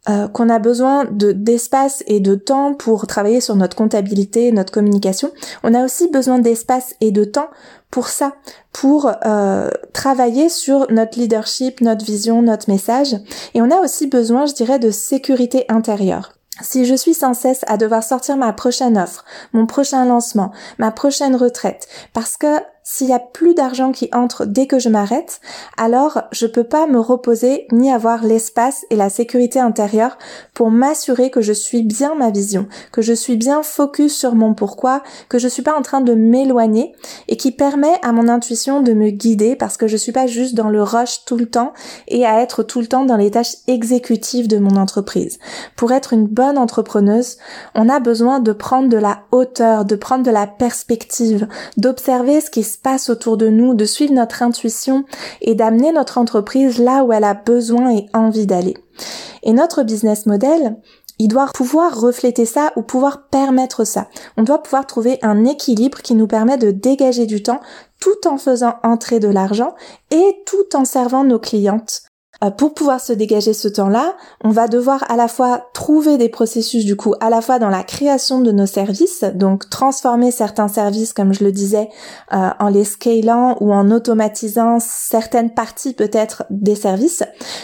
euh, 0.09 0.27
qu'on 0.27 0.49
a 0.49 0.57
besoin 0.57 1.05
de 1.05 1.31
d'espace 1.31 2.03
et 2.07 2.19
de 2.19 2.33
temps 2.33 2.73
pour 2.73 3.05
travailler 3.05 3.39
sur 3.39 3.55
notre 3.55 3.75
comptabilité, 3.75 4.51
notre 4.51 4.73
communication, 4.73 5.31
on 5.63 5.75
a 5.75 5.83
aussi 5.83 6.09
besoin 6.09 6.39
d'espace 6.39 6.95
et 7.01 7.11
de 7.11 7.23
temps 7.23 7.49
pour 7.91 8.07
ça, 8.07 8.33
pour 8.71 9.11
euh, 9.25 9.69
travailler 9.93 10.49
sur 10.49 10.91
notre 10.91 11.19
leadership, 11.19 11.81
notre 11.81 12.03
vision, 12.03 12.41
notre 12.41 12.69
message. 12.69 13.15
Et 13.53 13.61
on 13.61 13.69
a 13.69 13.79
aussi 13.81 14.07
besoin, 14.07 14.47
je 14.47 14.53
dirais, 14.53 14.79
de 14.79 14.89
sécurité 14.89 15.65
intérieure. 15.69 16.33
Si 16.61 16.85
je 16.85 16.95
suis 16.95 17.13
sans 17.13 17.33
cesse 17.33 17.63
à 17.67 17.77
devoir 17.77 18.03
sortir 18.03 18.37
ma 18.37 18.53
prochaine 18.53 18.97
offre, 18.97 19.25
mon 19.53 19.65
prochain 19.65 20.05
lancement, 20.05 20.51
ma 20.79 20.91
prochaine 20.91 21.35
retraite, 21.35 21.87
parce 22.13 22.37
que 22.37 22.57
s'il 22.83 23.09
y 23.09 23.13
a 23.13 23.19
plus 23.19 23.53
d'argent 23.53 23.91
qui 23.91 24.09
entre 24.13 24.45
dès 24.45 24.65
que 24.65 24.79
je 24.79 24.89
m'arrête, 24.89 25.39
alors 25.77 26.23
je 26.31 26.47
peux 26.47 26.63
pas 26.63 26.87
me 26.87 26.99
reposer 26.99 27.67
ni 27.71 27.91
avoir 27.91 28.23
l'espace 28.23 28.85
et 28.89 28.95
la 28.95 29.09
sécurité 29.09 29.59
intérieure 29.59 30.17
pour 30.53 30.71
m'assurer 30.71 31.29
que 31.29 31.41
je 31.41 31.53
suis 31.53 31.83
bien 31.83 32.15
ma 32.15 32.31
vision, 32.31 32.67
que 32.91 33.01
je 33.01 33.13
suis 33.13 33.37
bien 33.37 33.63
focus 33.63 34.17
sur 34.17 34.35
mon 34.35 34.53
pourquoi, 34.53 35.03
que 35.29 35.37
je 35.37 35.47
suis 35.47 35.61
pas 35.61 35.77
en 35.77 35.83
train 35.83 36.01
de 36.01 36.13
m'éloigner 36.13 36.93
et 37.27 37.37
qui 37.37 37.51
permet 37.51 37.93
à 38.01 38.11
mon 38.11 38.27
intuition 38.27 38.81
de 38.81 38.93
me 38.93 39.09
guider 39.09 39.55
parce 39.55 39.77
que 39.77 39.87
je 39.87 39.97
suis 39.97 40.11
pas 40.11 40.27
juste 40.27 40.55
dans 40.55 40.69
le 40.69 40.81
rush 40.81 41.25
tout 41.25 41.37
le 41.37 41.45
temps 41.45 41.73
et 42.07 42.25
à 42.25 42.41
être 42.41 42.63
tout 42.63 42.81
le 42.81 42.87
temps 42.87 43.05
dans 43.05 43.17
les 43.17 43.31
tâches 43.31 43.57
exécutives 43.67 44.47
de 44.47 44.57
mon 44.57 44.75
entreprise. 44.75 45.37
Pour 45.75 45.91
être 45.91 46.13
une 46.13 46.27
bonne 46.27 46.57
entrepreneuse, 46.57 47.37
on 47.75 47.89
a 47.89 47.99
besoin 47.99 48.39
de 48.39 48.53
prendre 48.53 48.89
de 48.89 48.97
la 48.97 49.23
hauteur, 49.31 49.85
de 49.85 49.95
prendre 49.95 50.23
de 50.23 50.31
la 50.31 50.47
perspective, 50.47 51.47
d'observer 51.77 52.41
ce 52.41 52.49
qui 52.49 52.63
se 52.63 52.77
passe 52.83 53.09
autour 53.09 53.37
de 53.37 53.49
nous, 53.49 53.73
de 53.73 53.85
suivre 53.85 54.13
notre 54.13 54.43
intuition 54.43 55.05
et 55.41 55.55
d'amener 55.55 55.91
notre 55.91 56.17
entreprise 56.17 56.79
là 56.79 57.03
où 57.03 57.13
elle 57.13 57.23
a 57.23 57.33
besoin 57.33 57.95
et 57.95 58.05
envie 58.13 58.47
d'aller. 58.47 58.75
Et 59.43 59.53
notre 59.53 59.83
business 59.83 60.25
model, 60.25 60.77
il 61.19 61.27
doit 61.27 61.47
pouvoir 61.53 61.99
refléter 61.99 62.45
ça 62.45 62.71
ou 62.75 62.81
pouvoir 62.81 63.27
permettre 63.27 63.83
ça. 63.83 64.07
On 64.37 64.43
doit 64.43 64.63
pouvoir 64.63 64.87
trouver 64.87 65.19
un 65.21 65.45
équilibre 65.45 66.01
qui 66.01 66.15
nous 66.15 66.27
permet 66.27 66.57
de 66.57 66.71
dégager 66.71 67.27
du 67.27 67.43
temps 67.43 67.61
tout 67.99 68.27
en 68.27 68.37
faisant 68.37 68.75
entrer 68.83 69.19
de 69.19 69.27
l'argent 69.27 69.75
et 70.09 70.43
tout 70.45 70.75
en 70.75 70.85
servant 70.85 71.23
nos 71.23 71.39
clientes 71.39 72.01
pour 72.49 72.73
pouvoir 72.73 72.99
se 72.99 73.13
dégager 73.13 73.53
ce 73.53 73.67
temps-là, 73.67 74.15
on 74.43 74.49
va 74.49 74.67
devoir 74.67 75.03
à 75.11 75.15
la 75.15 75.27
fois 75.27 75.69
trouver 75.73 76.17
des 76.17 76.29
processus 76.29 76.85
du 76.85 76.95
coup, 76.95 77.13
à 77.19 77.29
la 77.29 77.41
fois 77.41 77.59
dans 77.59 77.69
la 77.69 77.83
création 77.83 78.41
de 78.41 78.51
nos 78.51 78.65
services, 78.65 79.23
donc 79.35 79.69
transformer 79.69 80.31
certains 80.31 80.67
services, 80.67 81.13
comme 81.13 81.33
je 81.33 81.43
le 81.43 81.51
disais, 81.51 81.89
euh, 82.33 82.49
en 82.59 82.69
les 82.69 82.83
scalant 82.83 83.57
ou 83.59 83.71
en 83.71 83.91
automatisant 83.91 84.79
certaines 84.79 85.53
parties 85.53 85.93
peut-être 85.93 86.43
des 86.49 86.75
services, 86.75 87.23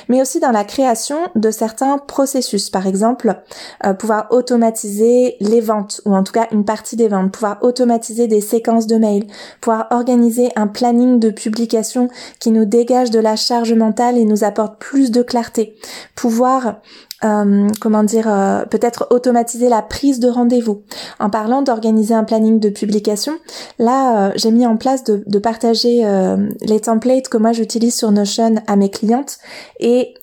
mais 0.10 0.22
aussi 0.22 0.40
dans 0.40 0.52
la 0.52 0.63
création 0.63 1.18
de 1.36 1.50
certains 1.50 1.98
processus. 1.98 2.70
Par 2.70 2.86
exemple, 2.86 3.42
euh, 3.86 3.94
pouvoir 3.94 4.28
automatiser 4.30 5.38
les 5.40 5.62
ventes, 5.62 6.02
ou 6.06 6.13
en 6.16 6.24
tout 6.24 6.34
cas 6.34 6.48
une 6.52 6.66
partie 6.66 6.96
des 6.96 7.08
ventes, 7.08 7.32
pouvoir 7.32 7.58
automatiser 7.62 8.28
des 8.28 8.42
séquences 8.42 8.88
de 8.88 8.98
mails, 8.98 9.26
pouvoir 9.62 9.88
organiser 9.92 10.50
un 10.56 10.68
planning 10.68 11.20
de 11.20 11.30
publication 11.30 12.10
qui 12.40 12.52
nous 12.52 12.66
dégage 12.66 13.10
de 13.10 13.20
la 13.20 13.36
charge 13.36 13.74
mentale 13.74 14.18
et 14.18 14.26
nous 14.26 14.44
apporte 14.44 14.66
plus 14.67 15.12
de 15.12 15.21
clarté, 15.21 15.75
pouvoir 16.15 16.82
euh, 17.23 17.67
comment 17.82 18.03
dire, 18.03 18.32
euh, 18.32 18.65
peut-être 18.65 19.08
automatiser 19.10 19.69
la 19.69 19.82
prise 19.82 20.19
de 20.19 20.30
rendez-vous. 20.30 20.84
En 21.19 21.30
parlant 21.30 21.63
d'organiser 21.63 22.13
un 22.13 22.23
planning 22.23 22.60
de 22.60 22.69
publication, 22.69 23.34
là, 23.80 24.27
euh, 24.27 24.32
j'ai 24.36 24.51
mis 24.51 24.67
en 24.67 24.77
place 24.77 25.03
de, 25.03 25.23
de 25.25 25.39
partager 25.39 26.06
les 26.62 26.80
templates 26.80 27.30
que 27.30 27.38
moi 27.38 27.53
j'utilise 27.53 27.95
sur 27.95 28.12
Notion 28.12 28.56
à 28.67 28.75
mes 28.75 28.89
clientes 28.89 29.38
et 29.80 30.13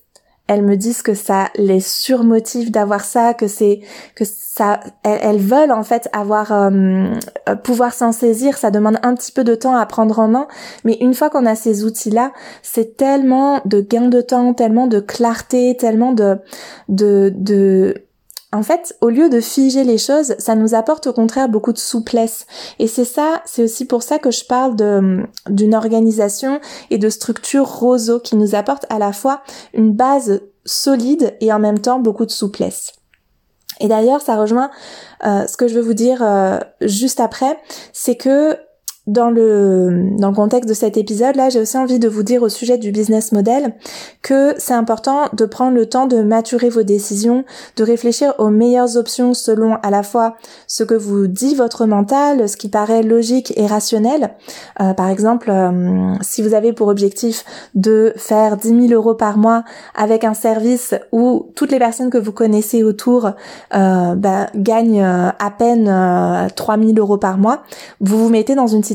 elles 0.47 0.63
me 0.63 0.77
disent 0.77 1.03
que 1.03 1.15
ça 1.15 1.49
les 1.57 1.81
surmotive 1.81 2.71
d'avoir 2.71 3.05
ça, 3.05 3.33
que 3.33 3.49
c'est 3.49 3.81
que 4.15 4.25
ça, 4.25 4.81
elles, 5.03 5.39
veulent 5.39 5.73
en 5.73 5.83
fait 5.83 6.09
avoir 6.13 6.53
euh, 6.53 7.07
euh, 7.49 7.57
pouvoir 7.57 7.95
s'en 7.95 8.13
saisir. 8.13 8.59
Ça 8.59 8.71
demande 8.71 8.99
un 9.03 9.15
petit 9.15 9.33
peu 9.33 9.43
de 9.43 9.55
temps 9.55 9.75
à 9.75 9.87
prendre 9.87 10.19
en 10.19 10.29
main, 10.29 10.47
mais 10.85 10.99
une 11.01 11.15
fois 11.15 11.31
qu'on 11.31 11.47
a 11.47 11.55
ces 11.55 11.85
outils-là, 11.85 12.33
c'est 12.63 12.97
tellement 12.97 13.63
de 13.65 13.81
gain 13.81 14.09
de 14.09 14.21
temps, 14.21 14.53
tellement 14.53 14.87
de 14.87 15.01
clarté, 15.01 15.77
tellement 15.79 16.13
de 16.13 16.39
de 16.89 17.33
de 17.35 18.05
en 18.55 18.63
fait, 18.63 18.97
au 19.01 19.09
lieu 19.09 19.29
de 19.29 19.41
figer 19.41 19.83
les 19.83 19.99
choses, 19.99 20.37
ça 20.39 20.55
nous 20.55 20.77
apporte 20.77 21.09
au 21.09 21.13
contraire 21.13 21.49
beaucoup 21.49 21.73
de 21.73 21.79
souplesse. 21.79 22.47
Et 22.79 22.87
c'est 22.87 23.05
ça, 23.05 23.43
c'est 23.45 23.65
aussi 23.65 23.85
pour 23.85 24.05
ça 24.05 24.21
que 24.21 24.31
je 24.31 24.45
parle 24.45 24.77
d'une 25.51 25.75
organisation 25.75 26.61
et 26.91 26.99
de 26.99 27.09
structure 27.09 27.67
roseau 27.67 28.21
qui 28.21 28.37
nous 28.37 28.55
apporte 28.55 28.87
à 28.91 29.01
la 29.01 29.13
fois 29.13 29.43
une 29.73 29.93
base 29.93 30.41
solide 30.65 31.37
et 31.41 31.53
en 31.53 31.59
même 31.59 31.81
temps 31.81 31.99
beaucoup 31.99 32.27
de 32.27 32.31
souplesse. 32.31 32.93
Et 33.81 33.89
d'ailleurs, 33.89 34.21
ça 34.21 34.37
rejoint 34.37 34.71
euh, 35.27 35.49
ce 35.49 35.57
que 35.57 35.67
je 35.67 35.75
veux 35.75 35.83
vous 35.83 35.95
dire 35.95 36.23
euh, 36.23 36.61
juste 36.81 37.19
après, 37.19 37.59
c'est 37.93 38.15
que 38.15 38.57
dans 39.07 39.29
le, 39.29 40.17
dans 40.19 40.31
le 40.31 40.35
contexte 40.35 40.69
de 40.69 40.75
cet 40.75 40.97
épisode-là, 40.97 41.51
j'ai 41.51 41.61
aussi 41.61 41.77
envie 41.77 41.99
de 41.99 42.09
vous 42.09 42.23
dire 42.23 42.43
au 42.43 42.49
sujet 42.49 42.79
du 42.79 42.91
business 42.91 43.33
model 43.33 43.75
que 44.23 44.55
c'est 44.57 44.73
important 44.73 45.29
de 45.35 45.45
prendre 45.45 45.77
le 45.77 45.87
temps 45.87 46.07
de 46.07 46.23
maturer 46.23 46.71
vos 46.71 46.85
décisions, 46.85 47.45
de 47.77 47.85
réfléchir 47.85 48.33
aux 48.39 48.49
meilleures 48.49 48.97
options 48.97 49.35
selon 49.35 49.75
à 49.83 49.91
la 49.91 50.03
fois 50.03 50.37
ce 50.67 50.85
que 50.85 50.95
vous 50.95 51.27
dit 51.27 51.55
votre 51.55 51.85
mental, 51.85 52.49
ce 52.49 52.57
qui 52.57 52.71
paraît 52.71 53.03
logique 53.03 53.53
et 53.57 53.67
rationnel. 53.67 54.35
Euh, 54.81 54.95
par 54.95 55.11
exemple, 55.11 55.51
euh, 55.51 56.15
si 56.23 56.41
vous 56.41 56.55
avez 56.55 56.73
pour 56.73 56.89
objectif 56.89 57.45
de 57.75 58.15
faire 58.17 58.57
10 58.57 58.89
000 58.89 58.93
euros 58.93 59.15
par 59.15 59.37
mois 59.37 59.65
avec 59.95 60.25
un 60.25 60.35
service 60.35 60.95
où 61.13 61.51
toutes 61.55 61.73
les 61.73 61.79
personnes 61.79 62.09
que 62.09 62.19
vous 62.19 62.33
connaissez 62.33 62.83
autour 62.83 63.33
euh, 63.75 64.15
bah, 64.15 64.47
gagnent 64.57 65.03
à 65.03 65.51
peine 65.51 66.49
3 66.57 66.79
000 66.79 66.93
euros 66.97 67.19
par 67.19 67.37
mois, 67.37 67.65
vous 68.01 68.19
vous 68.19 68.31
mettez 68.31 68.55
dans 68.55 68.67
une 68.67 68.83
situation 68.83 68.94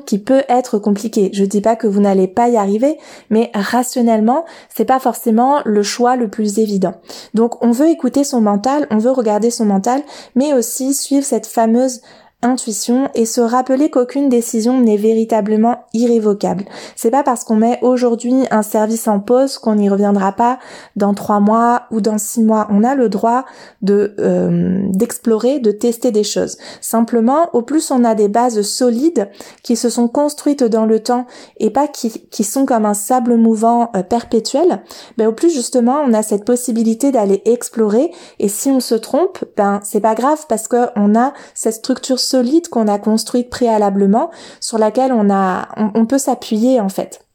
qui 0.00 0.18
peut 0.18 0.42
être 0.48 0.78
compliquée. 0.78 1.30
Je 1.32 1.44
dis 1.44 1.60
pas 1.60 1.76
que 1.76 1.86
vous 1.86 2.00
n'allez 2.00 2.28
pas 2.28 2.48
y 2.48 2.56
arriver, 2.56 2.98
mais 3.30 3.50
rationnellement, 3.54 4.44
c'est 4.74 4.84
pas 4.84 4.98
forcément 4.98 5.60
le 5.64 5.82
choix 5.82 6.16
le 6.16 6.28
plus 6.28 6.58
évident. 6.58 6.94
Donc 7.34 7.64
on 7.64 7.70
veut 7.70 7.88
écouter 7.88 8.24
son 8.24 8.40
mental, 8.40 8.86
on 8.90 8.98
veut 8.98 9.10
regarder 9.10 9.50
son 9.50 9.64
mental, 9.64 10.02
mais 10.34 10.52
aussi 10.52 10.94
suivre 10.94 11.24
cette 11.24 11.46
fameuse 11.46 12.00
intuition 12.42 13.08
et 13.14 13.26
se 13.26 13.40
rappeler 13.40 13.90
qu'aucune 13.90 14.28
décision 14.28 14.80
n'est 14.80 14.96
véritablement 14.96 15.84
irrévocable. 15.92 16.64
C'est 16.96 17.10
pas 17.10 17.22
parce 17.22 17.44
qu'on 17.44 17.56
met 17.56 17.78
aujourd'hui 17.82 18.44
un 18.50 18.62
service 18.62 19.08
en 19.08 19.20
pause 19.20 19.58
qu'on 19.58 19.74
n'y 19.74 19.88
reviendra 19.88 20.32
pas 20.32 20.58
dans 20.96 21.14
trois 21.14 21.40
mois 21.40 21.82
ou 21.90 22.00
dans 22.00 22.18
six 22.18 22.42
mois. 22.42 22.66
On 22.70 22.82
a 22.82 22.94
le 22.94 23.08
droit 23.08 23.44
de 23.82 24.14
euh, 24.18 24.82
d'explorer, 24.90 25.58
de 25.58 25.70
tester 25.70 26.12
des 26.12 26.24
choses. 26.24 26.56
Simplement, 26.80 27.50
au 27.52 27.62
plus 27.62 27.90
on 27.90 28.04
a 28.04 28.14
des 28.14 28.28
bases 28.28 28.62
solides 28.62 29.28
qui 29.62 29.76
se 29.76 29.90
sont 29.90 30.08
construites 30.08 30.64
dans 30.64 30.86
le 30.86 31.00
temps 31.00 31.26
et 31.58 31.70
pas 31.70 31.88
qui, 31.88 32.10
qui 32.30 32.44
sont 32.44 32.64
comme 32.64 32.86
un 32.86 32.94
sable 32.94 33.36
mouvant 33.36 33.90
euh, 33.96 34.02
perpétuel, 34.02 34.82
ben 35.18 35.28
au 35.28 35.32
plus 35.32 35.52
justement 35.52 36.00
on 36.06 36.14
a 36.14 36.22
cette 36.22 36.44
possibilité 36.44 37.12
d'aller 37.12 37.42
explorer 37.44 38.10
et 38.38 38.48
si 38.48 38.70
on 38.70 38.80
se 38.80 38.94
trompe, 38.94 39.44
ben 39.56 39.80
c'est 39.82 40.00
pas 40.00 40.14
grave 40.14 40.46
parce 40.48 40.68
que 40.68 40.88
on 40.96 41.14
a 41.14 41.32
cette 41.54 41.74
structure 41.74 42.18
solide 42.30 42.68
qu'on 42.68 42.88
a 42.88 42.98
construite 42.98 43.50
préalablement, 43.50 44.30
sur 44.60 44.78
laquelle 44.78 45.12
on 45.12 45.30
a, 45.30 45.68
on 45.76 46.06
peut 46.06 46.18
s'appuyer 46.18 46.80
en 46.80 46.88
fait. 46.88 47.26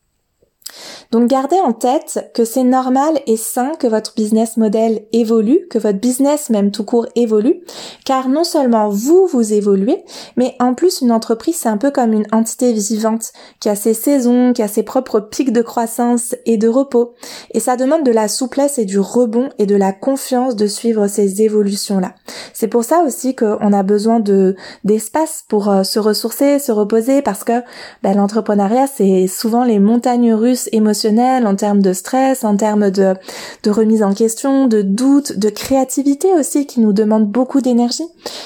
Donc 1.12 1.30
gardez 1.30 1.60
en 1.60 1.74
tête 1.74 2.32
que 2.34 2.46
c'est 2.46 2.64
normal 2.64 3.20
et 3.28 3.38
sain 3.38 3.72
que 3.80 3.88
votre 3.88 4.16
business 4.16 4.58
model 4.58 5.06
évolue, 5.14 5.68
que 5.70 5.78
votre 5.78 6.00
business 6.00 6.50
même 6.50 6.72
tout 6.72 6.84
court 6.84 7.08
évolue, 7.16 7.62
car 8.04 8.28
non 8.28 8.44
seulement 8.44 8.90
vous, 8.90 9.28
vous 9.28 9.54
évoluez, 9.54 10.04
mais 10.36 10.56
en 10.60 10.74
plus 10.74 11.02
une 11.02 11.12
entreprise 11.12 11.58
c'est 11.58 11.70
un 11.70 11.78
peu 11.78 11.92
comme 11.92 12.14
une 12.14 12.26
entité 12.32 12.74
vivante 12.74 13.32
qui 13.60 13.70
a 13.70 13.76
ses 13.76 13.94
saisons, 13.94 14.54
qui 14.54 14.62
a 14.62 14.68
ses 14.68 14.84
propres 14.84 15.20
pics 15.20 15.54
de 15.54 15.62
croissance 15.62 16.36
et 16.46 16.58
de 16.58 16.68
repos. 16.68 17.14
Et 17.52 17.60
ça 17.60 17.78
demande 17.78 18.04
de 18.04 18.12
la 18.12 18.28
souplesse 18.28 18.78
et 18.78 18.86
du 18.86 19.00
rebond 19.00 19.50
et 19.58 19.66
de 19.66 19.76
la 19.76 19.94
confiance 19.94 20.56
de 20.56 20.68
suivre 20.68 21.08
ces 21.08 21.42
évolutions-là. 21.42 22.14
C'est 22.54 22.68
pour 22.68 22.84
ça 22.84 23.04
aussi 23.06 23.36
qu'on 23.36 23.74
a 23.74 23.84
besoin 23.84 24.20
de 24.20 24.56
d'espace 24.84 25.46
pour 25.48 25.70
euh, 25.70 25.84
se 25.84 26.00
ressourcer, 26.00 26.60
se 26.60 26.72
reposer, 26.72 27.22
parce 27.22 27.44
que 27.44 27.62
ben, 28.04 28.16
l'entrepreneuriat 28.16 28.88
c'est 28.88 29.28
souvent 29.28 29.64
les 29.64 29.80
montagnes 29.80 30.34
russes 30.34 30.55
émotionnelles 30.72 31.48
en 31.48 31.56
termes 31.56 31.82
de 31.82 31.94
stress, 31.94 32.44
en 32.44 32.58
termes 32.58 32.90
de, 32.92 33.16
de 33.64 33.72
remise 33.72 34.04
en 34.04 34.14
question, 34.14 34.68
de 34.68 34.82
doute, 34.82 35.38
de 35.38 35.50
créativité 35.50 36.34
aussi 36.34 36.66
qui 36.66 36.80
nous 36.80 36.94
demande 36.94 37.28
beaucoup 37.28 37.62
d'énergie. 37.62 38.06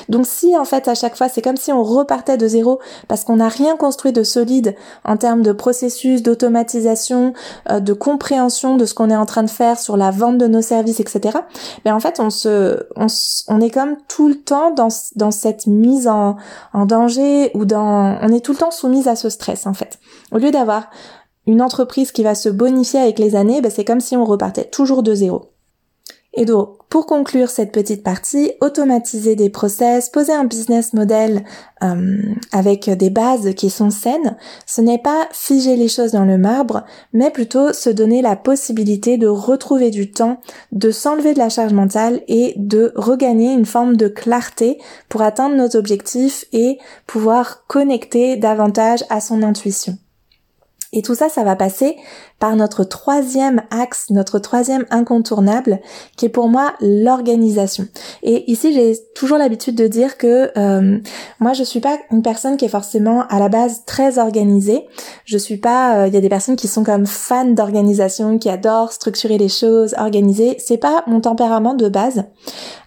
Donc 0.09 0.25
si 0.25 0.57
en 0.57 0.65
fait 0.65 0.87
à 0.87 0.95
chaque 0.95 1.15
fois 1.15 1.29
c'est 1.29 1.41
comme 1.41 1.57
si 1.57 1.71
on 1.71 1.83
repartait 1.83 2.37
de 2.37 2.47
zéro 2.47 2.79
parce 3.07 3.23
qu'on 3.23 3.37
n'a 3.37 3.49
rien 3.49 3.75
construit 3.77 4.11
de 4.11 4.23
solide 4.23 4.75
en 5.05 5.17
termes 5.17 5.41
de 5.41 5.51
processus, 5.51 6.23
d'automatisation, 6.23 7.33
euh, 7.69 7.79
de 7.79 7.93
compréhension 7.93 8.77
de 8.77 8.85
ce 8.85 8.93
qu'on 8.93 9.09
est 9.09 9.15
en 9.15 9.25
train 9.25 9.43
de 9.43 9.49
faire 9.49 9.79
sur 9.79 9.97
la 9.97 10.11
vente 10.11 10.37
de 10.37 10.47
nos 10.47 10.61
services, 10.61 10.99
etc. 10.99 11.37
Mais 11.85 11.91
en 11.91 11.99
fait 11.99 12.19
on 12.19 12.29
se, 12.29 12.87
on, 12.95 13.07
on 13.47 13.61
est 13.61 13.69
comme 13.69 13.95
tout 14.07 14.27
le 14.27 14.35
temps 14.35 14.71
dans, 14.71 14.89
dans 15.15 15.31
cette 15.31 15.67
mise 15.67 16.07
en, 16.07 16.35
en 16.73 16.85
danger 16.85 17.51
ou 17.53 17.65
dans, 17.65 18.17
on 18.21 18.29
est 18.29 18.43
tout 18.43 18.51
le 18.51 18.57
temps 18.57 18.71
soumise 18.71 19.07
à 19.07 19.15
ce 19.15 19.29
stress 19.29 19.67
en 19.67 19.73
fait. 19.73 19.99
Au 20.31 20.37
lieu 20.37 20.51
d'avoir 20.51 20.89
une 21.49 21.63
entreprise 21.63 22.11
qui 22.11 22.21
va 22.21 22.35
se 22.35 22.47
bonifier 22.47 22.99
avec 22.99 23.17
les 23.17 23.35
années, 23.35 23.59
ben 23.59 23.71
c'est 23.71 23.83
comme 23.83 24.01
si 24.01 24.15
on 24.15 24.23
repartait 24.23 24.65
toujours 24.65 25.01
de 25.01 25.15
zéro. 25.15 25.49
Et 26.35 26.45
donc, 26.45 26.77
pour 26.89 27.07
conclure 27.07 27.49
cette 27.49 27.71
petite 27.71 28.03
partie, 28.03 28.51
automatiser 28.61 29.35
des 29.35 29.49
process, 29.49 30.09
poser 30.09 30.31
un 30.31 30.43
business 30.43 30.93
model 30.93 31.43
euh, 31.83 32.17
avec 32.51 32.87
des 32.87 33.09
bases 33.09 33.55
qui 33.55 33.71
sont 33.71 33.89
saines, 33.89 34.37
ce 34.67 34.81
n'est 34.81 35.01
pas 35.01 35.27
figer 35.31 35.75
les 35.75 35.87
choses 35.87 36.11
dans 36.11 36.25
le 36.25 36.37
marbre, 36.37 36.85
mais 37.13 37.31
plutôt 37.31 37.73
se 37.73 37.89
donner 37.89 38.21
la 38.21 38.35
possibilité 38.35 39.17
de 39.17 39.27
retrouver 39.27 39.89
du 39.89 40.11
temps, 40.11 40.39
de 40.71 40.91
s'enlever 40.91 41.33
de 41.33 41.39
la 41.39 41.49
charge 41.49 41.73
mentale 41.73 42.21
et 42.27 42.53
de 42.57 42.93
regagner 42.95 43.51
une 43.53 43.65
forme 43.65 43.97
de 43.97 44.07
clarté 44.07 44.77
pour 45.09 45.23
atteindre 45.23 45.55
nos 45.55 45.75
objectifs 45.75 46.45
et 46.53 46.77
pouvoir 47.07 47.65
connecter 47.65 48.37
davantage 48.37 49.03
à 49.09 49.19
son 49.19 49.41
intuition. 49.41 49.97
Et 50.91 51.03
tout 51.03 51.13
ça, 51.13 51.29
ça 51.29 51.43
va 51.43 51.55
passer 51.55 51.97
par 52.39 52.55
notre 52.55 52.83
troisième 52.83 53.61
axe, 53.69 54.09
notre 54.09 54.39
troisième 54.39 54.85
incontournable, 54.89 55.79
qui 56.17 56.25
est 56.25 56.29
pour 56.29 56.47
moi 56.47 56.73
l'organisation. 56.81 57.87
Et 58.23 58.49
ici, 58.51 58.73
j'ai 58.73 58.95
toujours 59.13 59.37
l'habitude 59.37 59.75
de 59.75 59.85
dire 59.87 60.17
que 60.17 60.51
euh, 60.57 60.97
moi, 61.39 61.53
je 61.53 61.63
suis 61.63 61.79
pas 61.79 61.99
une 62.11 62.23
personne 62.23 62.57
qui 62.57 62.65
est 62.65 62.69
forcément 62.69 63.27
à 63.27 63.39
la 63.39 63.49
base 63.49 63.83
très 63.85 64.17
organisée. 64.17 64.87
Je 65.25 65.37
suis 65.37 65.57
pas. 65.57 65.99
Euh, 65.99 66.07
il 66.07 66.13
y 66.13 66.17
a 66.17 66.21
des 66.21 66.29
personnes 66.29 66.55
qui 66.55 66.67
sont 66.67 66.83
comme 66.83 67.05
fans 67.05 67.45
d'organisation, 67.45 68.39
qui 68.39 68.49
adorent 68.49 68.91
structurer 68.91 69.37
les 69.37 69.49
choses, 69.49 69.93
organiser. 69.97 70.55
C'est 70.59 70.77
pas 70.77 71.03
mon 71.05 71.21
tempérament 71.21 71.75
de 71.75 71.87
base. 71.87 72.23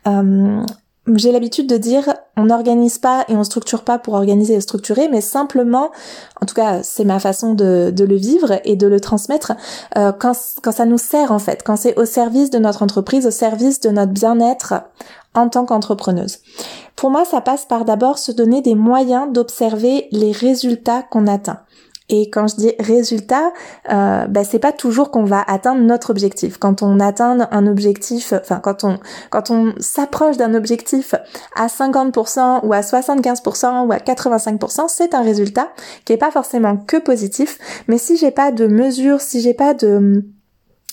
Euh, 0.09 0.65
j'ai 1.15 1.33
l'habitude 1.33 1.67
de 1.67 1.77
dire 1.77 2.15
on 2.37 2.45
n'organise 2.45 2.99
pas 2.99 3.25
et 3.29 3.35
on 3.35 3.45
structure 3.45 3.83
pas 3.83 3.99
pour 3.99 4.15
organiser 4.15 4.55
et 4.55 4.61
structurer, 4.61 5.09
mais 5.09 5.21
simplement, 5.21 5.91
en 6.41 6.47
tout 6.47 6.55
cas 6.55 6.83
c'est 6.83 7.05
ma 7.05 7.19
façon 7.19 7.55
de, 7.55 7.93
le 7.99 8.17
vivre 8.17 8.61
et 8.65 8.77
de 8.77 8.87
le 8.87 9.01
transmettre, 9.01 9.53
euh, 9.97 10.13
quand 10.13 10.35
ça 10.35 10.85
nous 10.85 10.99
sert 10.99 11.33
en 11.33 11.39
fait, 11.39 11.63
quand 11.65 11.77
c'est 11.77 11.99
au 11.99 12.05
service 12.05 12.51
de 12.51 12.59
notre 12.59 12.83
entreprise, 12.83 13.27
au 13.27 13.31
service 13.31 13.81
de 13.81 13.91
notre 13.91 14.13
bien-être 14.13 14.75
en 15.35 15.49
tant 15.49 15.65
qu'entrepreneuse. 15.65 16.39
Pour 16.95 17.11
moi, 17.11 17.25
ça 17.25 17.41
passe 17.41 17.65
par 17.65 17.85
d'abord 17.85 18.19
se 18.19 18.33
donner 18.33 18.61
des 18.61 18.75
moyens 18.75 19.33
d'observer 19.33 20.09
les 20.13 20.31
résultats 20.31 21.03
qu'on 21.03 21.27
atteint. 21.27 21.61
Et 22.15 22.29
quand 22.29 22.47
je 22.47 22.57
dis 22.57 22.73
résultat, 22.79 23.55
euh, 23.91 24.27
bah, 24.27 24.45
c'est 24.45 24.59
pas 24.59 24.71
toujours 24.71 25.11
qu'on 25.11 25.25
va 25.25 25.43
atteindre 25.47 25.81
notre 25.81 26.11
objectif. 26.11 26.59
Quand 26.59 26.83
on 26.83 27.01
atteint 27.01 27.49
un 27.51 27.67
objectif, 27.67 28.35
enfin 28.35 28.61
quand 28.61 28.85
on 28.85 28.99
quand 29.31 29.51
on 29.51 29.73
s'approche 29.81 30.37
d'un 30.37 30.53
objectif 30.53 31.15
à 31.57 31.69
50% 31.69 32.67
ou 32.67 32.75
à 32.75 32.81
75% 32.81 33.87
ou 33.87 33.93
à 33.93 33.97
85%, 33.97 34.89
c'est 34.89 35.15
un 35.15 35.23
résultat 35.23 35.73
qui 36.05 36.13
est 36.13 36.19
pas 36.19 36.31
forcément 36.31 36.77
que 36.77 36.99
positif. 36.99 37.59
Mais 37.89 37.97
si 37.97 38.19
j'ai 38.19 38.31
pas 38.31 38.53
de 38.53 38.67
mesure, 38.67 39.23
si 39.23 39.41
j'ai 39.41 39.55
pas 39.55 39.73
de 39.73 40.23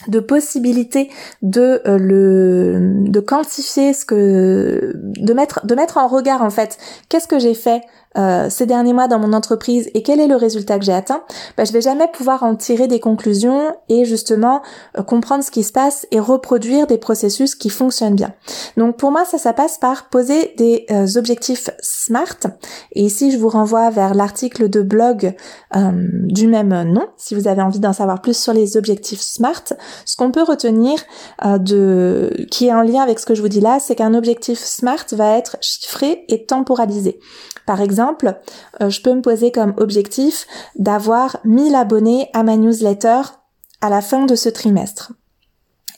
de 0.08 0.22
possibilité 0.22 1.10
de 1.42 1.82
euh, 1.86 1.98
le 1.98 3.10
de 3.10 3.20
quantifier 3.20 3.92
ce 3.94 4.06
que 4.06 4.94
de 4.96 5.34
mettre 5.34 5.66
de 5.66 5.76
mettre 5.76 5.98
en 5.98 6.08
regard 6.08 6.42
en 6.42 6.50
fait 6.50 6.78
qu'est-ce 7.10 7.28
que 7.28 7.40
j'ai 7.40 7.54
fait 7.54 7.82
euh, 8.18 8.50
ces 8.50 8.66
derniers 8.66 8.94
mois 8.94 9.08
dans 9.08 9.20
mon 9.20 9.34
entreprise 9.34 9.90
et 9.94 10.02
quel 10.02 10.20
est 10.20 10.28
le 10.28 10.36
résultat 10.36 10.80
que 10.80 10.86
j'ai 10.86 10.94
atteint, 10.94 11.22
bah, 11.58 11.64
je 11.64 11.72
vais 11.72 11.82
jamais 11.82 12.08
pouvoir 12.08 12.42
en 12.42 12.56
tirer 12.56 12.88
des 12.88 13.00
conclusions 13.00 13.76
et 13.88 14.04
justement 14.04 14.64
euh, 14.98 15.04
comprendre 15.04 15.44
ce 15.44 15.52
qui 15.52 15.64
se 15.64 15.72
passe 15.72 16.08
et 16.10 16.20
reproduire 16.20 16.88
des 16.88 16.98
processus 16.98 17.54
qui 17.54 17.70
fonctionnent 17.70 18.16
bien. 18.16 18.34
Donc 18.78 18.98
pour 18.98 19.12
moi 19.12 19.26
ça 19.26 19.38
ça 19.38 19.54
passe 19.54 19.78
par 19.78 20.10
poser 20.10 20.56
des 20.58 20.86
euh, 20.90 21.06
objectifs 21.18 21.70
SMART 21.82 22.48
et 22.94 23.04
ici 23.04 23.32
je 23.32 23.38
vous 23.38 23.50
renvoie 23.50 23.92
vers 23.92 24.16
l'article 24.16 24.70
de 24.70 24.82
blog 24.82 25.36
du 25.74 26.48
même 26.48 26.84
nom 26.84 27.08
si 27.18 27.36
vous 27.36 27.48
avez 27.48 27.62
envie 27.62 27.80
d'en 27.80 27.94
savoir 27.94 28.22
plus 28.22 28.36
sur 28.36 28.54
les 28.54 28.76
objectifs 28.76 29.22
SMART. 29.22 29.74
Ce 30.06 30.16
qu'on 30.16 30.32
peut 30.32 30.44
retenir 30.44 30.98
de 31.44 32.32
qui 32.50 32.68
est 32.68 32.74
en 32.74 32.82
lien 32.82 33.02
avec 33.02 33.20
ce 33.20 33.26
que 33.26 33.36
je 33.36 33.42
vous 33.42 33.50
dis 33.50 33.62
là, 33.62 33.80
c'est 33.80 33.96
qu'un 33.96 34.14
objectif 34.14 34.60
SMART 34.60 35.06
va 35.12 35.38
être 35.38 35.58
chiffré 35.62 36.26
et 36.28 36.46
temporalisé. 36.46 37.20
Par 37.70 37.82
exemple, 37.82 38.34
euh, 38.82 38.90
je 38.90 39.00
peux 39.00 39.14
me 39.14 39.22
poser 39.22 39.52
comme 39.52 39.76
objectif 39.78 40.48
d'avoir 40.80 41.38
1000 41.46 41.76
abonnés 41.76 42.28
à 42.34 42.42
ma 42.42 42.58
newsletter 42.58 43.22
à 43.80 43.90
la 43.90 44.02
fin 44.02 44.26
de 44.26 44.34
ce 44.34 44.50
trimestre. 44.50 45.12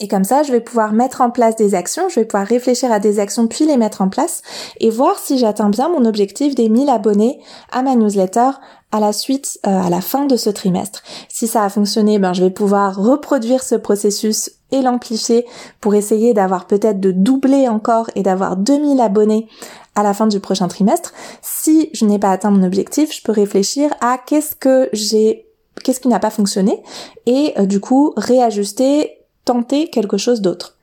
Et 0.01 0.09
comme 0.09 0.25
ça, 0.25 0.43
je 0.43 0.51
vais 0.51 0.59
pouvoir 0.59 0.91
mettre 0.91 1.21
en 1.21 1.29
place 1.29 1.55
des 1.55 1.73
actions, 1.73 2.09
je 2.09 2.19
vais 2.19 2.25
pouvoir 2.25 2.45
réfléchir 2.45 2.91
à 2.91 2.99
des 2.99 3.19
actions 3.19 3.47
puis 3.47 3.65
les 3.65 3.77
mettre 3.77 4.01
en 4.01 4.09
place 4.09 4.41
et 4.81 4.89
voir 4.89 5.17
si 5.17 5.37
j'atteins 5.37 5.69
bien 5.69 5.87
mon 5.87 6.03
objectif 6.03 6.55
des 6.55 6.67
1000 6.67 6.89
abonnés 6.89 7.39
à 7.71 7.83
ma 7.83 7.95
newsletter 7.95 8.49
à 8.91 8.99
la 8.99 9.13
suite, 9.13 9.57
euh, 9.65 9.69
à 9.69 9.89
la 9.89 10.01
fin 10.01 10.25
de 10.25 10.35
ce 10.35 10.49
trimestre. 10.49 11.03
Si 11.29 11.47
ça 11.47 11.63
a 11.63 11.69
fonctionné, 11.69 12.19
ben, 12.19 12.33
je 12.33 12.43
vais 12.43 12.49
pouvoir 12.49 12.97
reproduire 12.97 13.63
ce 13.63 13.75
processus 13.75 14.51
et 14.71 14.81
l'amplifier 14.81 15.45
pour 15.79 15.95
essayer 15.95 16.33
d'avoir 16.33 16.67
peut-être 16.67 16.99
de 16.99 17.11
doubler 17.11 17.69
encore 17.69 18.09
et 18.15 18.23
d'avoir 18.23 18.57
2000 18.57 18.99
abonnés 18.99 19.47
à 19.95 20.03
la 20.03 20.13
fin 20.13 20.27
du 20.27 20.39
prochain 20.39 20.67
trimestre. 20.67 21.13
Si 21.41 21.89
je 21.93 22.05
n'ai 22.05 22.19
pas 22.19 22.31
atteint 22.31 22.51
mon 22.51 22.63
objectif, 22.63 23.15
je 23.15 23.21
peux 23.21 23.31
réfléchir 23.31 23.93
à 24.01 24.17
qu'est-ce 24.17 24.55
que 24.55 24.89
j'ai, 24.93 25.47
qu'est-ce 25.83 25.99
qui 25.99 26.07
n'a 26.07 26.19
pas 26.19 26.29
fonctionné 26.29 26.81
et 27.25 27.53
euh, 27.57 27.65
du 27.65 27.79
coup 27.79 28.13
réajuster, 28.17 29.19
tenter 29.45 29.89
quelque 29.89 30.17
chose 30.17 30.41
d'autre. 30.41 30.77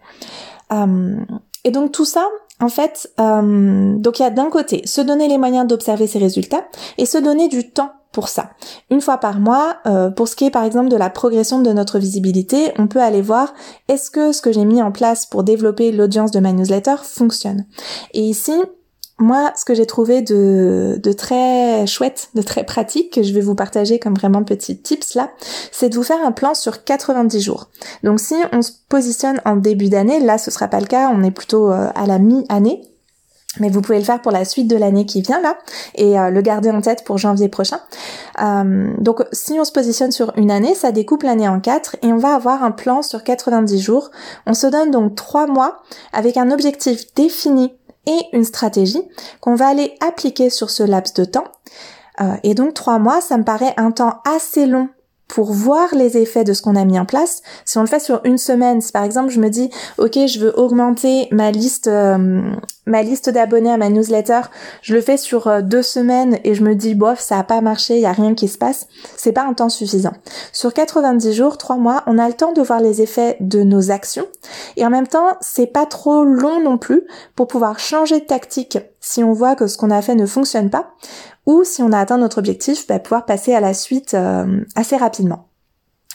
Euh, 0.72 1.16
et 1.64 1.70
donc 1.70 1.92
tout 1.92 2.04
ça, 2.04 2.26
en 2.60 2.68
fait, 2.68 3.10
euh, 3.20 3.96
donc 3.96 4.18
il 4.18 4.22
y 4.22 4.26
a 4.26 4.30
d'un 4.30 4.50
côté 4.50 4.82
se 4.86 5.00
donner 5.00 5.28
les 5.28 5.38
moyens 5.38 5.66
d'observer 5.66 6.06
ses 6.06 6.18
résultats 6.18 6.64
et 6.98 7.06
se 7.06 7.18
donner 7.18 7.48
du 7.48 7.70
temps 7.70 7.92
pour 8.12 8.28
ça. 8.28 8.50
Une 8.90 9.00
fois 9.02 9.18
par 9.18 9.38
mois, 9.38 9.76
pour 10.16 10.28
ce 10.28 10.34
qui 10.34 10.46
est 10.46 10.50
par 10.50 10.64
exemple 10.64 10.88
de 10.88 10.96
la 10.96 11.10
progression 11.10 11.60
de 11.60 11.70
notre 11.72 11.98
visibilité, 11.98 12.72
on 12.78 12.88
peut 12.88 13.02
aller 13.02 13.20
voir 13.20 13.52
est-ce 13.86 14.10
que 14.10 14.32
ce 14.32 14.40
que 14.40 14.50
j'ai 14.50 14.64
mis 14.64 14.82
en 14.82 14.90
place 14.90 15.26
pour 15.26 15.44
développer 15.44 15.92
l'audience 15.92 16.30
de 16.30 16.40
ma 16.40 16.52
newsletter 16.52 16.96
fonctionne. 17.02 17.66
Et 18.14 18.22
ici, 18.22 18.54
moi, 19.18 19.52
ce 19.56 19.64
que 19.64 19.74
j'ai 19.74 19.86
trouvé 19.86 20.22
de, 20.22 21.12
très 21.16 21.86
chouette, 21.86 22.30
de 22.34 22.42
très 22.42 22.64
pratique, 22.64 23.12
que 23.14 23.22
je 23.22 23.32
vais 23.34 23.40
vous 23.40 23.54
partager 23.54 23.98
comme 23.98 24.14
vraiment 24.14 24.44
petit 24.44 24.80
tips 24.80 25.14
là, 25.14 25.30
c'est 25.72 25.88
de 25.88 25.96
vous 25.96 26.02
faire 26.04 26.24
un 26.24 26.32
plan 26.32 26.54
sur 26.54 26.84
90 26.84 27.40
jours. 27.40 27.68
Donc 28.04 28.20
si 28.20 28.34
on 28.52 28.62
se 28.62 28.72
positionne 28.88 29.40
en 29.44 29.56
début 29.56 29.88
d'année, 29.88 30.20
là 30.20 30.38
ce 30.38 30.50
sera 30.50 30.68
pas 30.68 30.80
le 30.80 30.86
cas, 30.86 31.10
on 31.12 31.22
est 31.24 31.32
plutôt 31.32 31.70
euh, 31.72 31.88
à 31.94 32.06
la 32.06 32.18
mi-année, 32.18 32.82
mais 33.58 33.70
vous 33.70 33.80
pouvez 33.80 33.98
le 33.98 34.04
faire 34.04 34.22
pour 34.22 34.30
la 34.30 34.44
suite 34.44 34.68
de 34.68 34.76
l'année 34.76 35.04
qui 35.04 35.20
vient 35.20 35.40
là 35.40 35.58
et 35.96 36.18
euh, 36.18 36.30
le 36.30 36.40
garder 36.40 36.70
en 36.70 36.80
tête 36.80 37.04
pour 37.04 37.18
janvier 37.18 37.48
prochain. 37.48 37.80
Euh, 38.40 38.92
donc 38.98 39.24
si 39.32 39.58
on 39.58 39.64
se 39.64 39.72
positionne 39.72 40.12
sur 40.12 40.32
une 40.36 40.52
année, 40.52 40.74
ça 40.74 40.92
découpe 40.92 41.24
l'année 41.24 41.48
en 41.48 41.58
quatre 41.58 41.96
et 42.02 42.12
on 42.12 42.18
va 42.18 42.34
avoir 42.34 42.62
un 42.62 42.70
plan 42.70 43.02
sur 43.02 43.24
90 43.24 43.80
jours. 43.80 44.10
On 44.46 44.54
se 44.54 44.68
donne 44.68 44.92
donc 44.92 45.16
trois 45.16 45.46
mois 45.46 45.82
avec 46.12 46.36
un 46.36 46.52
objectif 46.52 47.12
défini 47.14 47.77
et 48.06 48.18
une 48.32 48.44
stratégie 48.44 49.02
qu'on 49.40 49.54
va 49.54 49.68
aller 49.68 49.94
appliquer 50.00 50.50
sur 50.50 50.70
ce 50.70 50.82
laps 50.82 51.14
de 51.14 51.24
temps. 51.24 51.52
Euh, 52.20 52.36
et 52.42 52.54
donc 52.54 52.74
trois 52.74 52.98
mois, 52.98 53.20
ça 53.20 53.36
me 53.36 53.44
paraît 53.44 53.74
un 53.76 53.90
temps 53.90 54.20
assez 54.24 54.66
long 54.66 54.88
pour 55.28 55.52
voir 55.52 55.94
les 55.94 56.16
effets 56.16 56.42
de 56.42 56.54
ce 56.54 56.62
qu'on 56.62 56.74
a 56.74 56.84
mis 56.84 56.98
en 56.98 57.04
place. 57.04 57.42
Si 57.64 57.78
on 57.78 57.82
le 57.82 57.86
fait 57.86 58.00
sur 58.00 58.20
une 58.24 58.38
semaine, 58.38 58.80
si 58.80 58.90
par 58.92 59.04
exemple 59.04 59.28
je 59.28 59.40
me 59.40 59.50
dis 59.50 59.70
ok 59.98 60.18
je 60.26 60.40
veux 60.40 60.58
augmenter 60.58 61.28
ma 61.30 61.50
liste 61.50 61.86
euh, 61.86 62.50
ma 62.86 63.02
liste 63.02 63.28
d'abonnés 63.28 63.70
à 63.70 63.76
ma 63.76 63.90
newsletter, 63.90 64.40
je 64.80 64.94
le 64.94 65.02
fais 65.02 65.18
sur 65.18 65.46
euh, 65.46 65.60
deux 65.60 65.82
semaines 65.82 66.38
et 66.44 66.54
je 66.54 66.64
me 66.64 66.74
dis 66.74 66.94
bof 66.94 67.20
ça 67.20 67.38
a 67.38 67.44
pas 67.44 67.60
marché, 67.60 67.96
il 67.96 68.00
y 68.00 68.06
a 68.06 68.12
rien 68.12 68.34
qui 68.34 68.48
se 68.48 68.56
passe, 68.56 68.88
c'est 69.16 69.32
pas 69.32 69.44
un 69.44 69.52
temps 69.52 69.68
suffisant. 69.68 70.14
Sur 70.52 70.72
90 70.72 71.32
jours, 71.34 71.58
3 71.58 71.76
mois, 71.76 72.02
on 72.06 72.18
a 72.18 72.26
le 72.26 72.34
temps 72.34 72.52
de 72.52 72.62
voir 72.62 72.80
les 72.80 73.02
effets 73.02 73.36
de 73.40 73.62
nos 73.62 73.90
actions 73.90 74.26
et 74.76 74.86
en 74.86 74.90
même 74.90 75.06
temps 75.06 75.36
c'est 75.40 75.66
pas 75.66 75.84
trop 75.84 76.24
long 76.24 76.60
non 76.62 76.78
plus 76.78 77.02
pour 77.36 77.46
pouvoir 77.46 77.78
changer 77.78 78.20
de 78.20 78.24
tactique 78.24 78.78
si 79.08 79.24
on 79.24 79.32
voit 79.32 79.56
que 79.56 79.66
ce 79.66 79.78
qu'on 79.78 79.90
a 79.90 80.02
fait 80.02 80.14
ne 80.14 80.26
fonctionne 80.26 80.68
pas 80.68 80.90
ou 81.46 81.64
si 81.64 81.82
on 81.82 81.92
a 81.92 81.98
atteint 81.98 82.18
notre 82.18 82.38
objectif, 82.38 82.86
bah, 82.86 82.98
pouvoir 82.98 83.24
passer 83.24 83.54
à 83.54 83.60
la 83.60 83.72
suite 83.72 84.12
euh, 84.12 84.60
assez 84.76 84.98
rapidement. 84.98 85.46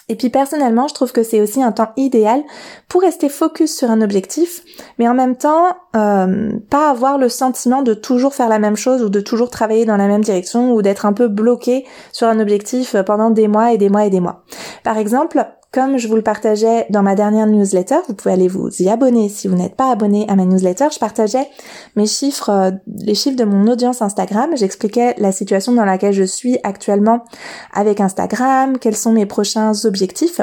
Et 0.10 0.15
puis 0.15 0.29
personnellement, 0.29 0.88
je 0.88 0.93
trouve 0.93 1.12
que 1.12 1.23
c'est 1.23 1.41
aussi 1.41 1.63
un 1.63 1.71
temps 1.71 1.91
idéal 1.97 2.43
pour 2.89 3.01
rester 3.01 3.29
focus 3.29 3.75
sur 3.75 3.89
un 3.89 4.01
objectif, 4.01 4.62
mais 4.99 5.08
en 5.08 5.15
même 5.15 5.36
temps, 5.36 5.69
euh, 5.95 6.51
pas 6.69 6.89
avoir 6.91 7.17
le 7.17 7.29
sentiment 7.29 7.82
de 7.82 7.95
toujours 7.95 8.36
faire 8.36 8.49
la 8.49 8.60
même 8.60 8.75
chose 8.75 9.01
ou 9.01 9.10
de 9.10 9.21
toujours 9.21 9.49
travailler 9.49 9.86
dans 9.86 9.97
la 9.97 10.08
même 10.08 10.21
direction 10.21 10.73
ou 10.73 10.84
d'être 10.84 11.08
un 11.08 11.13
peu 11.13 11.29
bloqué 11.29 11.88
sur 12.12 12.27
un 12.27 12.39
objectif 12.39 12.95
pendant 13.08 13.32
des 13.32 13.47
mois 13.47 13.73
et 13.73 13.79
des 13.79 13.89
mois 13.89 14.06
et 14.06 14.12
des 14.12 14.19
mois. 14.19 14.43
Par 14.84 14.99
exemple, 14.99 15.47
comme 15.74 15.98
je 15.98 16.08
vous 16.08 16.16
le 16.16 16.22
partageais 16.22 16.86
dans 16.92 17.02
ma 17.02 17.16
dernière 17.16 17.48
newsletter, 17.48 17.98
vous 18.08 18.14
pouvez 18.14 18.34
aller 18.34 18.48
vous 18.48 18.70
y 18.80 18.90
abonner 18.90 19.28
si 19.28 19.48
vous 19.48 19.56
n'êtes 19.56 19.76
pas 19.76 19.92
abonné 19.92 20.26
à 20.30 20.36
ma 20.36 20.46
newsletter. 20.46 20.88
Je 20.94 21.00
partageais 21.00 21.48
mes 21.96 22.06
chiffres, 22.06 22.50
euh, 22.52 22.72
les 22.88 23.16
chiffres 23.16 23.36
de 23.36 23.44
mon 23.44 23.68
audience 23.68 24.04
Instagram. 24.04 24.52
J'expliquais 24.56 25.16
la 25.18 25.32
situation 25.32 25.74
dans 25.74 25.86
laquelle 25.86 26.14
je 26.14 26.24
suis 26.24 26.60
actuellement 26.64 27.26
avec 27.74 28.00
Instagram, 28.00 28.78
quels 28.78 28.96
sont 28.96 29.14
mes 29.14 29.26
prochains 29.26 29.74
objectifs. 29.86 30.42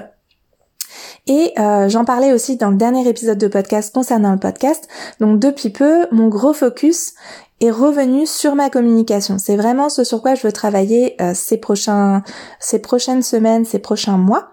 Et 1.26 1.52
euh, 1.58 1.88
j'en 1.88 2.04
parlais 2.04 2.32
aussi 2.32 2.56
dans 2.56 2.70
le 2.70 2.76
dernier 2.76 3.08
épisode 3.08 3.38
de 3.38 3.48
podcast 3.48 3.94
concernant 3.94 4.32
le 4.32 4.38
podcast. 4.38 4.88
Donc 5.20 5.38
depuis 5.38 5.70
peu, 5.70 6.06
mon 6.10 6.28
gros 6.28 6.52
focus 6.52 7.14
est 7.60 7.70
revenu 7.70 8.26
sur 8.26 8.54
ma 8.54 8.70
communication. 8.70 9.38
C'est 9.38 9.56
vraiment 9.56 9.88
ce 9.88 10.02
sur 10.04 10.22
quoi 10.22 10.34
je 10.34 10.46
veux 10.46 10.52
travailler 10.52 11.20
euh, 11.20 11.32
ces 11.34 11.58
prochains, 11.58 12.22
ces 12.58 12.78
prochaines 12.78 13.22
semaines, 13.22 13.64
ces 13.64 13.78
prochains 13.78 14.16
mois. 14.16 14.48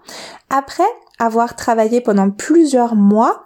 Après 0.50 0.84
avoir 1.18 1.56
travaillé 1.56 2.00
pendant 2.00 2.30
plusieurs 2.30 2.94
mois 2.94 3.44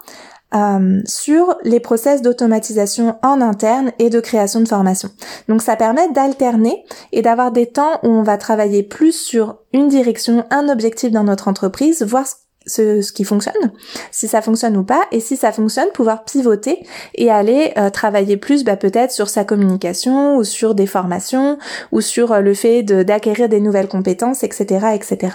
euh, 0.53 1.01
sur 1.05 1.55
les 1.63 1.79
process 1.79 2.21
d'automatisation 2.21 3.17
en 3.23 3.41
interne 3.41 3.91
et 3.97 4.11
de 4.11 4.19
création 4.19 4.59
de 4.59 4.67
formation. 4.67 5.09
Donc 5.49 5.63
ça 5.63 5.75
permet 5.75 6.11
d'alterner 6.11 6.85
et 7.11 7.23
d'avoir 7.23 7.51
des 7.51 7.65
temps 7.65 7.99
où 8.03 8.09
on 8.09 8.21
va 8.21 8.37
travailler 8.37 8.83
plus 8.83 9.13
sur 9.13 9.57
une 9.73 9.87
direction, 9.87 10.45
un 10.51 10.69
objectif 10.69 11.11
dans 11.11 11.23
notre 11.23 11.47
entreprise, 11.47 12.03
voir 12.03 12.27
ce, 12.65 13.01
ce, 13.01 13.11
qui 13.11 13.23
fonctionne, 13.23 13.71
si 14.11 14.27
ça 14.27 14.41
fonctionne 14.41 14.77
ou 14.77 14.83
pas, 14.83 15.01
et 15.11 15.19
si 15.19 15.37
ça 15.37 15.51
fonctionne, 15.51 15.87
pouvoir 15.93 16.23
pivoter 16.23 16.85
et 17.15 17.29
aller 17.29 17.73
euh, 17.77 17.89
travailler 17.89 18.37
plus 18.37 18.63
bah, 18.63 18.77
peut-être 18.77 19.11
sur 19.11 19.29
sa 19.29 19.43
communication 19.43 20.37
ou 20.37 20.43
sur 20.43 20.75
des 20.75 20.87
formations 20.87 21.57
ou 21.91 22.01
sur 22.01 22.31
euh, 22.31 22.39
le 22.41 22.53
fait 22.53 22.83
d'acquérir 22.83 23.49
des 23.49 23.59
nouvelles 23.59 23.87
compétences, 23.87 24.43
etc., 24.43 24.87
etc. 24.95 25.33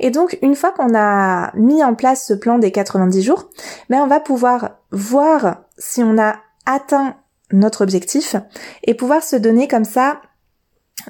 Et 0.00 0.10
donc, 0.10 0.38
une 0.42 0.54
fois 0.54 0.72
qu'on 0.72 0.96
a 0.96 1.50
mis 1.56 1.82
en 1.82 1.94
place 1.94 2.26
ce 2.26 2.34
plan 2.34 2.58
des 2.58 2.70
90 2.70 3.22
jours, 3.22 3.48
ben, 3.90 3.98
on 3.98 4.06
va 4.06 4.20
pouvoir 4.20 4.76
voir 4.92 5.62
si 5.76 6.02
on 6.02 6.18
a 6.18 6.36
atteint 6.66 7.16
notre 7.52 7.82
objectif 7.82 8.36
et 8.84 8.94
pouvoir 8.94 9.22
se 9.22 9.36
donner 9.36 9.68
comme 9.68 9.84
ça 9.84 10.20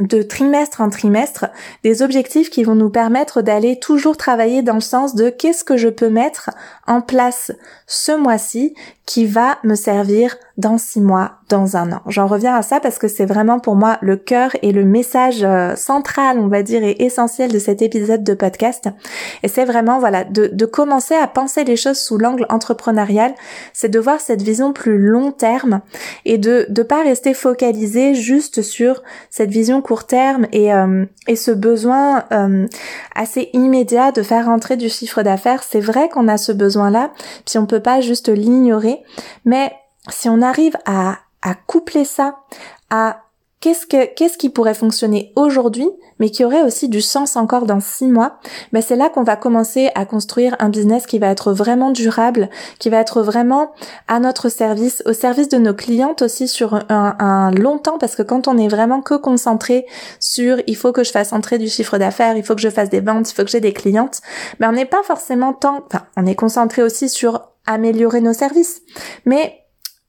de 0.00 0.22
trimestre 0.22 0.80
en 0.80 0.90
trimestre 0.90 1.46
des 1.82 2.02
objectifs 2.02 2.50
qui 2.50 2.64
vont 2.64 2.74
nous 2.74 2.90
permettre 2.90 3.42
d'aller 3.42 3.78
toujours 3.78 4.16
travailler 4.16 4.62
dans 4.62 4.74
le 4.74 4.80
sens 4.80 5.14
de 5.14 5.30
qu'est-ce 5.30 5.64
que 5.64 5.76
je 5.76 5.88
peux 5.88 6.10
mettre 6.10 6.50
en 6.86 7.00
place 7.00 7.52
ce 7.86 8.12
mois-ci 8.12 8.74
qui 9.08 9.24
va 9.24 9.56
me 9.64 9.74
servir 9.74 10.36
dans 10.58 10.76
six 10.76 11.00
mois, 11.00 11.38
dans 11.48 11.76
un 11.76 11.92
an. 11.92 12.02
J'en 12.08 12.26
reviens 12.26 12.54
à 12.54 12.62
ça 12.62 12.78
parce 12.78 12.98
que 12.98 13.08
c'est 13.08 13.24
vraiment 13.24 13.58
pour 13.58 13.74
moi 13.74 13.96
le 14.02 14.16
cœur 14.16 14.50
et 14.60 14.70
le 14.70 14.84
message 14.84 15.44
euh, 15.44 15.76
central, 15.76 16.38
on 16.38 16.48
va 16.48 16.62
dire, 16.62 16.82
et 16.82 16.96
essentiel 17.02 17.50
de 17.50 17.58
cet 17.58 17.80
épisode 17.80 18.22
de 18.22 18.34
podcast. 18.34 18.88
Et 19.42 19.48
c'est 19.48 19.64
vraiment, 19.64 19.98
voilà, 19.98 20.24
de, 20.24 20.48
de 20.52 20.66
commencer 20.66 21.14
à 21.14 21.26
penser 21.26 21.64
les 21.64 21.76
choses 21.76 21.98
sous 21.98 22.18
l'angle 22.18 22.44
entrepreneurial, 22.50 23.34
c'est 23.72 23.88
de 23.88 23.98
voir 23.98 24.20
cette 24.20 24.42
vision 24.42 24.74
plus 24.74 24.98
long 24.98 25.32
terme 25.32 25.80
et 26.26 26.36
de 26.36 26.66
ne 26.68 26.82
pas 26.82 27.02
rester 27.02 27.32
focalisé 27.32 28.14
juste 28.14 28.60
sur 28.60 29.02
cette 29.30 29.50
vision 29.50 29.80
court 29.80 30.04
terme 30.04 30.46
et, 30.52 30.74
euh, 30.74 31.06
et 31.28 31.36
ce 31.36 31.52
besoin 31.52 32.24
euh, 32.32 32.66
assez 33.14 33.48
immédiat 33.54 34.12
de 34.12 34.22
faire 34.22 34.46
rentrer 34.46 34.76
du 34.76 34.90
chiffre 34.90 35.22
d'affaires. 35.22 35.62
C'est 35.62 35.80
vrai 35.80 36.10
qu'on 36.10 36.28
a 36.28 36.36
ce 36.36 36.52
besoin-là, 36.52 37.12
puis 37.46 37.58
on 37.58 37.64
peut 37.64 37.80
pas 37.80 38.00
juste 38.00 38.28
l'ignorer, 38.28 38.97
mais 39.44 39.72
si 40.10 40.28
on 40.28 40.42
arrive 40.42 40.76
à, 40.86 41.18
à 41.42 41.54
coupler 41.54 42.04
ça 42.04 42.38
à 42.90 43.22
qu'est-ce 43.60 43.86
que 43.86 44.06
qu'est-ce 44.14 44.38
qui 44.38 44.50
pourrait 44.50 44.74
fonctionner 44.74 45.32
aujourd'hui 45.34 45.88
mais 46.20 46.30
qui 46.30 46.44
aurait 46.44 46.62
aussi 46.62 46.88
du 46.88 47.00
sens 47.00 47.36
encore 47.36 47.66
dans 47.66 47.80
six 47.80 48.06
mois 48.06 48.38
ben 48.72 48.82
c'est 48.82 48.94
là 48.94 49.08
qu'on 49.08 49.24
va 49.24 49.36
commencer 49.36 49.90
à 49.94 50.04
construire 50.04 50.54
un 50.60 50.68
business 50.68 51.06
qui 51.06 51.18
va 51.18 51.28
être 51.28 51.52
vraiment 51.52 51.90
durable 51.90 52.50
qui 52.78 52.88
va 52.88 52.98
être 52.98 53.22
vraiment 53.22 53.72
à 54.06 54.20
notre 54.20 54.48
service 54.48 55.02
au 55.06 55.12
service 55.12 55.48
de 55.48 55.58
nos 55.58 55.74
clientes 55.74 56.22
aussi 56.22 56.46
sur 56.46 56.74
un, 56.74 57.16
un 57.18 57.50
long 57.50 57.78
temps 57.78 57.98
parce 57.98 58.14
que 58.14 58.22
quand 58.22 58.46
on 58.46 58.58
est 58.58 58.68
vraiment 58.68 59.02
que 59.02 59.14
concentré 59.14 59.86
sur 60.20 60.58
il 60.66 60.76
faut 60.76 60.92
que 60.92 61.02
je 61.02 61.10
fasse 61.10 61.32
entrer 61.32 61.58
du 61.58 61.68
chiffre 61.68 61.98
d'affaires 61.98 62.36
il 62.36 62.44
faut 62.44 62.54
que 62.54 62.60
je 62.60 62.70
fasse 62.70 62.90
des 62.90 63.00
ventes 63.00 63.30
il 63.30 63.34
faut 63.34 63.44
que 63.44 63.50
j'ai 63.50 63.60
des 63.60 63.72
clientes 63.72 64.20
ben 64.60 64.68
on 64.68 64.72
n'est 64.72 64.84
pas 64.84 65.02
forcément 65.02 65.52
tant 65.52 65.82
enfin 65.86 66.06
on 66.16 66.26
est 66.26 66.36
concentré 66.36 66.82
aussi 66.82 67.08
sur 67.08 67.42
améliorer 67.72 68.20
nos 68.20 68.32
services. 68.32 68.82
Mais 69.24 69.64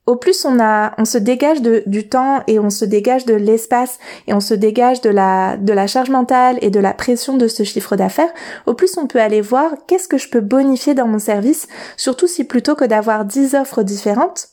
au 0.10 0.16
plus 0.16 0.44
on 0.44 0.60
a, 0.60 0.94
on 0.98 1.06
se 1.06 1.20
dégage 1.20 1.62
de, 1.62 1.84
du 1.86 2.10
temps 2.10 2.42
et 2.48 2.58
on 2.58 2.72
se 2.72 2.84
dégage 2.84 3.26
de 3.26 3.36
l'espace 3.36 4.00
et 4.26 4.34
on 4.34 4.40
se 4.40 4.56
dégage 4.56 5.02
de 5.02 5.10
la, 5.12 5.56
de 5.56 5.72
la 5.72 5.86
charge 5.86 6.10
mentale 6.10 6.58
et 6.62 6.72
de 6.72 6.80
la 6.80 6.94
pression 6.94 7.38
de 7.38 7.48
ce 7.48 7.62
chiffre 7.62 7.96
d'affaires, 7.96 8.34
au 8.66 8.74
plus 8.74 8.98
on 8.98 9.06
peut 9.06 9.22
aller 9.22 9.42
voir 9.42 9.72
qu'est-ce 9.88 10.08
que 10.08 10.18
je 10.18 10.30
peux 10.30 10.42
bonifier 10.42 10.96
dans 10.96 11.08
mon 11.08 11.20
service, 11.20 11.68
surtout 11.96 12.26
si 12.26 12.44
plutôt 12.44 12.74
que 12.74 12.86
d'avoir 12.86 13.24
10 13.24 13.54
offres 13.54 13.84
différentes, 13.84 14.48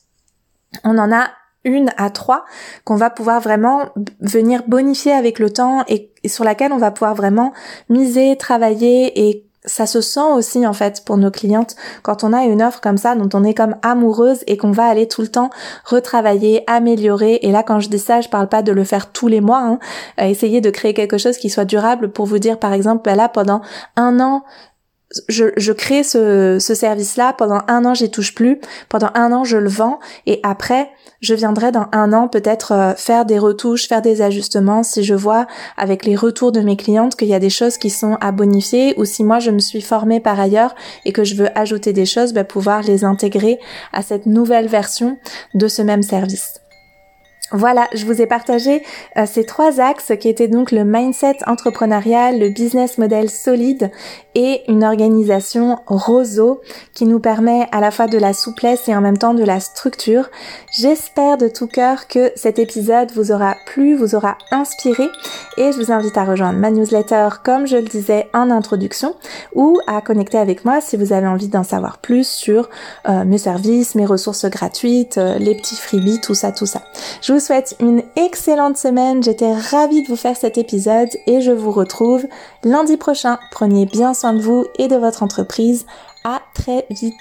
on 0.85 0.99
en 0.99 1.11
a 1.11 1.31
une 1.65 1.91
à 1.97 2.11
trois 2.11 2.45
qu'on 2.85 2.97
va 2.97 3.09
pouvoir 3.09 3.41
vraiment 3.41 3.89
venir 4.21 4.63
bonifier 4.67 5.13
avec 5.13 5.39
le 5.39 5.51
temps 5.51 5.85
et, 5.89 6.13
et, 6.23 6.29
sur 6.29 6.45
laquelle 6.45 6.73
on 6.73 6.79
va 6.79 6.91
pouvoir 6.91 7.15
vraiment 7.15 7.53
miser, 7.89 8.37
travailler 8.37 9.29
et 9.29 9.46
ça 9.67 9.87
se 9.87 10.01
sent 10.01 10.33
aussi 10.35 10.67
en 10.67 10.73
fait 10.73 11.03
pour 11.05 11.17
nos 11.17 11.31
clientes 11.31 11.77
quand 12.03 12.25
on 12.25 12.33
a 12.33 12.45
une 12.45 12.63
offre 12.63 12.81
comme 12.81 12.97
ça 12.97 13.15
dont 13.15 13.29
on 13.39 13.45
est 13.45 13.55
comme 13.55 13.77
amoureuse 13.83 14.45
et 14.47 14.57
qu'on 14.57 14.71
va 14.71 14.85
aller 14.85 15.09
tout 15.09 15.23
le 15.23 15.29
temps 15.29 15.51
retravailler, 15.85 16.63
améliorer. 16.67 17.41
Et 17.43 17.51
là, 17.51 17.63
quand 17.63 17.81
je 17.81 17.89
dis 17.89 17.99
ça, 17.99 18.21
je 18.21 18.29
parle 18.29 18.49
pas 18.49 18.63
de 18.63 18.73
le 18.73 18.85
faire 18.85 19.13
tous 19.13 19.29
les 19.29 19.41
mois. 19.41 19.61
Hein. 19.61 19.79
Euh, 20.21 20.25
essayer 20.25 20.61
de 20.61 20.71
créer 20.71 20.95
quelque 20.95 21.19
chose 21.19 21.37
qui 21.37 21.51
soit 21.51 21.65
durable 21.65 22.11
pour 22.11 22.27
vous 22.27 22.39
dire, 22.39 22.59
par 22.59 22.73
exemple, 22.73 23.03
bah 23.05 23.17
là 23.17 23.29
pendant 23.29 23.61
un 23.97 24.21
an, 24.21 24.45
je, 25.29 25.73
crée 25.73 26.03
ce, 26.03 26.59
ce 26.61 26.75
service-là, 26.75 27.33
pendant 27.33 27.61
un 27.69 27.85
an 27.85 27.95
j'y 27.95 28.11
touche 28.11 28.35
plus, 28.35 28.61
pendant 28.89 29.11
un 29.15 29.33
an 29.33 29.45
je 29.45 29.57
le 29.57 29.69
vends, 29.69 29.99
et 30.27 30.41
après 30.43 30.91
je 31.21 31.35
viendrai 31.35 31.73
dans 31.73 31.87
un 31.93 32.13
an 32.13 32.29
peut-être 32.29 32.73
euh, 32.73 32.95
faire 32.95 33.25
des 33.25 33.39
retouches, 33.39 33.89
faire 33.89 34.03
des 34.03 34.21
ajustements 34.21 34.83
si 34.83 35.03
je 35.03 35.15
vois 35.15 35.47
avec 35.77 36.05
les 36.05 36.17
retours 36.17 36.53
de 36.53 36.61
mes 36.61 36.77
clientes 36.77 37.17
qu'il 37.17 37.29
y 37.29 37.35
a 37.35 37.39
des 37.39 37.51
choses 37.51 37.79
qui 37.79 37.91
sont 37.91 38.19
à 38.21 38.33
bonifier, 38.33 38.95
ou 38.99 39.05
si 39.05 39.25
moi 39.25 39.39
je 39.39 39.51
me 39.51 39.61
suis 39.61 39.81
formée 39.81 40.21
par 40.21 40.39
ailleurs 40.39 40.75
et 41.05 41.13
que 41.13 41.25
je 41.25 41.37
veux 41.37 41.57
ajouter 41.57 41.93
des 41.93 42.07
choses, 42.07 42.33
bah, 42.33 42.45
pouvoir 42.45 42.83
les 42.83 43.05
intégrer 43.05 43.59
à 43.93 44.03
cette 44.03 44.27
nouvelle 44.27 44.67
version 44.67 45.19
de 45.55 45.69
ce 45.69 45.83
même 45.83 46.03
service. 46.03 46.61
Voilà, 47.53 47.87
je 47.95 48.05
vous 48.07 48.21
ai 48.21 48.27
partagé 48.27 48.83
euh, 49.17 49.25
ces 49.25 49.45
trois 49.45 49.81
axes 49.81 50.13
qui 50.19 50.29
étaient 50.29 50.49
donc 50.49 50.73
le 50.73 50.85
mindset 50.85 51.39
entrepreneurial, 51.47 52.41
le 52.41 52.49
business 52.49 52.99
model 52.99 53.31
solide 53.31 53.93
et 54.35 54.63
une 54.69 54.83
organisation 54.83 55.79
roseau 55.87 56.61
qui 56.93 57.05
nous 57.05 57.21
permet 57.21 57.69
à 57.71 57.81
la 57.81 57.93
fois 57.93 58.09
de 58.09 58.19
la 58.19 58.33
souplesse 58.33 58.89
et 58.89 58.97
en 58.97 59.01
même 59.01 59.17
temps 59.17 59.33
de 59.33 59.45
la 59.45 59.61
structure. 59.61 60.29
J'espère 60.73 61.39
de 61.39 61.47
tout 61.47 61.69
cœur 61.69 62.09
que 62.09 62.33
cet 62.35 62.59
épisode 62.59 63.13
vous 63.13 63.31
aura 63.31 63.55
plu, 63.65 63.95
vous 63.95 64.17
aura 64.17 64.37
inspiré 64.51 65.05
et 65.57 65.71
je 65.71 65.79
vous 65.79 65.93
invite 65.93 66.19
à 66.19 66.25
rejoindre 66.25 66.59
ma 66.59 66.73
newsletter 66.73 67.29
comme 67.45 67.67
je 67.67 67.77
le 67.77 67.83
disais 67.83 68.29
en 68.35 68.51
introduction 68.51 69.15
ou 69.55 69.79
à 69.87 70.01
connecter 70.01 70.39
avec 70.39 70.65
moi 70.65 70.81
si 70.81 70.97
vous 70.97 71.13
avez 71.13 71.29
envie 71.29 71.49
d'en 71.49 71.63
savoir 71.63 71.99
plus 71.99 72.27
sur 72.29 72.69
euh, 73.09 73.25
mes 73.25 73.39
services, 73.39 73.95
mes 73.95 74.05
ressources 74.05 74.47
gratuites, 74.47 75.19
euh, 75.19 75.39
les 75.39 75.55
petits 75.55 75.77
freebies, 75.77 76.21
tout 76.21 76.35
ça, 76.35 76.51
tout 76.51 76.67
ça. 76.67 76.83
Vous 77.37 77.41
souhaite 77.41 77.77
une 77.81 78.03
excellente 78.17 78.79
semaine. 78.79 79.23
J'étais 79.23 79.53
ravie 79.53 80.03
de 80.03 80.09
vous 80.09 80.17
faire 80.17 80.39
cet 80.39 80.57
épisode 80.57 81.11
et 81.27 81.43
je 81.43 81.51
vous 81.51 81.71
retrouve 81.71 82.25
lundi 82.65 82.97
prochain. 82.97 83.39
Prenez 83.51 83.85
bien 83.85 84.15
soin 84.15 84.33
de 84.33 84.41
vous 84.41 84.65
et 84.79 84.89
de 84.89 84.97
votre 84.97 85.23
entreprise. 85.23 85.85
À 86.25 86.41
très 86.55 86.87
vite. 86.89 87.13